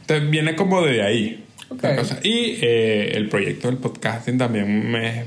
[0.00, 1.44] Entonces, viene como de ahí.
[1.68, 1.82] Ok.
[1.82, 2.20] la cosa.
[2.22, 5.24] Y eh, el proyecto del podcasting también me,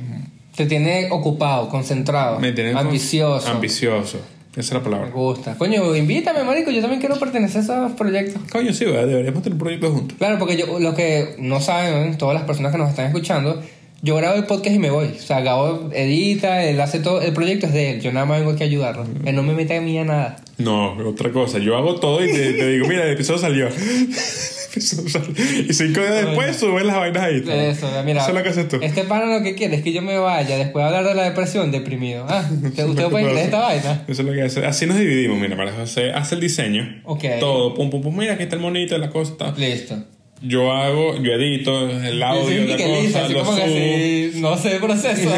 [0.55, 3.49] Te tiene ocupado, concentrado, me tiene ambicioso.
[3.49, 4.21] ambicioso.
[4.51, 5.09] Esa es la Me palabra.
[5.11, 5.55] gusta.
[5.57, 6.71] Coño, invítame, marico.
[6.71, 8.41] Yo también quiero pertenecer a esos proyectos.
[8.51, 9.07] Coño, sí, ¿verdad?
[9.07, 10.17] deberíamos tener un proyecto juntos.
[10.17, 13.61] Claro, porque yo, lo que no saben, todas las personas que nos están escuchando,
[14.01, 15.07] yo grabo el podcast y me voy.
[15.07, 17.21] O sea, Gabo edita, él hace todo.
[17.21, 18.01] El proyecto es de él.
[18.01, 19.05] Yo nada más vengo aquí a ayudarlo.
[19.25, 20.37] Él no me mete a mí a nada.
[20.57, 21.59] No, otra cosa.
[21.59, 23.67] Yo hago todo y te, te digo, mira, el episodio salió.
[25.69, 27.43] Y cinco días después suben las vainas ahí.
[27.47, 28.21] Eso, mira.
[28.21, 28.79] Eso es lo que haces tú.
[28.81, 31.23] Este pana lo que quiere es que yo me vaya después de hablar de la
[31.23, 32.25] depresión, deprimido.
[32.27, 34.03] Ah, ¿usted, usted puede creer esta vaina?
[34.07, 34.65] Eso es lo que hace.
[34.65, 37.01] Así nos dividimos, mira, María José hace el diseño.
[37.05, 37.23] Ok.
[37.39, 38.15] Todo, pum, pum, pum.
[38.15, 39.37] Mira, aquí está el monito, la cosa.
[39.37, 39.53] tal.
[39.57, 39.95] Listo.
[40.41, 44.39] Yo hago, yo edito el audio, la cosa, lo subo.
[44.39, 45.29] no sé el proceso.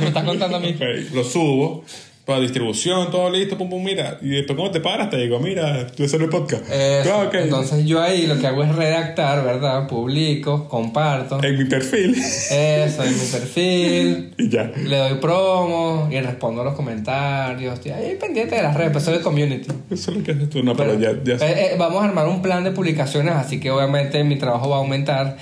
[0.00, 0.76] Me estás contando a mí.
[1.12, 1.84] Lo subo
[2.26, 4.18] para distribución, todo listo, pum, pum, mira.
[4.20, 6.64] Y después, cuando te paras, te digo, mira, tú haces el podcast.
[6.68, 7.14] Eso.
[7.14, 7.34] Ah, ok.
[7.34, 9.86] Entonces yo ahí lo que hago es redactar, ¿verdad?
[9.86, 11.40] Publico, comparto.
[11.40, 12.16] En mi perfil.
[12.16, 14.34] Eso, en mi perfil.
[14.38, 14.64] y ya.
[14.64, 17.74] Le doy promo y respondo a los comentarios.
[17.74, 19.68] Estoy ahí pendiente de las redes, pues soy de community.
[19.88, 20.64] Eso es lo que haces tú.
[20.64, 21.34] No, pero, ya, ya.
[21.34, 24.76] Eh, eh, vamos a armar un plan de publicaciones, así que obviamente mi trabajo va
[24.76, 25.36] a aumentar.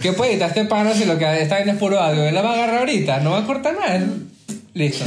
[0.00, 2.22] ¿Qué puede editar este pana si lo que está en es puro audio?
[2.24, 4.06] Él la va a agarrar ahorita, no va a cortar nada.
[4.74, 5.04] Listo.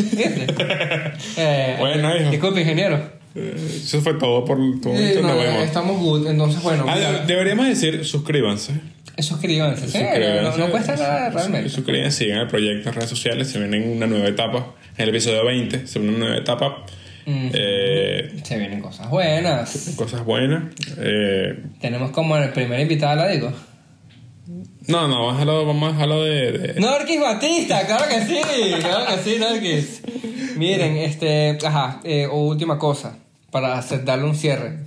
[1.37, 2.29] Eh, Bueno, hijo.
[2.31, 2.99] Disculpe, ingeniero.
[3.35, 5.21] Eh, Eso fue todo por tu Eh, momento.
[5.21, 5.63] no, Nos vemos.
[5.63, 6.27] estamos good.
[6.27, 6.85] Entonces, bueno.
[6.87, 8.73] Ah, deberíamos decir suscríbanse.
[9.19, 9.87] suscríbanse.
[9.87, 10.41] Sí, Suscríbanse.
[10.59, 11.69] no, no cuesta nada realmente.
[11.69, 13.49] Suscríbanse, sigan el proyecto en redes sociales.
[13.49, 14.73] Se viene una nueva etapa.
[14.97, 16.85] En el episodio 20 se viene una nueva etapa.
[17.25, 17.49] Mm.
[17.53, 19.93] Eh, Se vienen cosas buenas.
[19.97, 20.63] cosas buenas.
[20.99, 23.51] Eh, Tenemos como el primer invitado, la digo.
[24.87, 28.39] No, no, vamos a dejarlo, vamos a dejarlo de, de- Norquis Batista, claro que sí,
[28.81, 30.01] claro que sí, Norquis.
[30.57, 33.17] Miren, este, ajá, eh, última cosa,
[33.51, 34.79] para hacer, darle un cierre.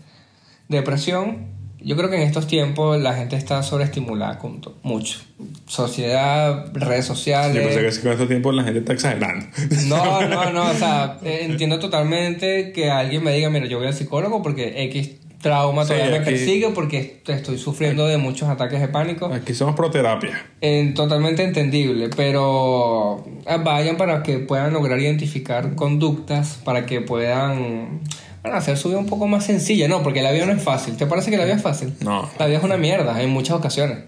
[0.69, 1.47] Depresión,
[1.81, 5.19] yo creo que en estos tiempos la gente está sobreestimulada con mucho.
[5.67, 7.55] Sociedad, redes sociales.
[7.57, 9.47] Yo pensé que con estos tiempos la gente está exagerando.
[9.87, 13.87] No, no, no, o sea, eh, entiendo totalmente que alguien me diga, mira, yo voy
[13.87, 18.81] al psicólogo porque X trauma Sí, todavía me persigue porque estoy sufriendo de muchos ataques
[18.81, 19.27] de pánico.
[19.33, 20.47] Aquí somos proterapia.
[20.61, 28.01] Eh, totalmente entendible, pero ah, vayan para que puedan lograr identificar conductas, para que puedan
[28.43, 30.03] bueno, hacer su vida un poco más sencilla, ¿no?
[30.03, 30.97] Porque la vida no es fácil.
[30.97, 31.95] ¿Te parece que la vida es fácil?
[32.01, 32.29] No.
[32.39, 33.99] La vida es una mierda en muchas ocasiones.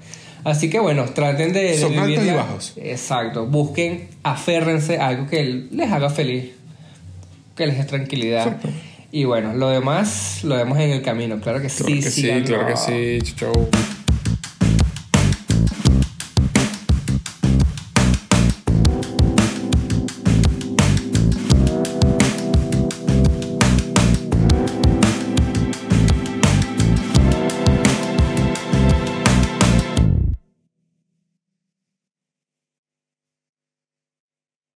[0.42, 2.72] Así que bueno, traten de, de Son altos y bajos.
[2.76, 3.46] Exacto.
[3.46, 6.52] Busquen, aférrense a algo que les haga feliz,
[7.56, 8.46] que les dé tranquilidad.
[8.46, 8.68] Exacto.
[9.12, 11.40] Y bueno, lo demás lo vemos en el camino.
[11.40, 13.32] Claro que Claro sí, que sí, claro que sí.
[13.34, 13.68] Chau.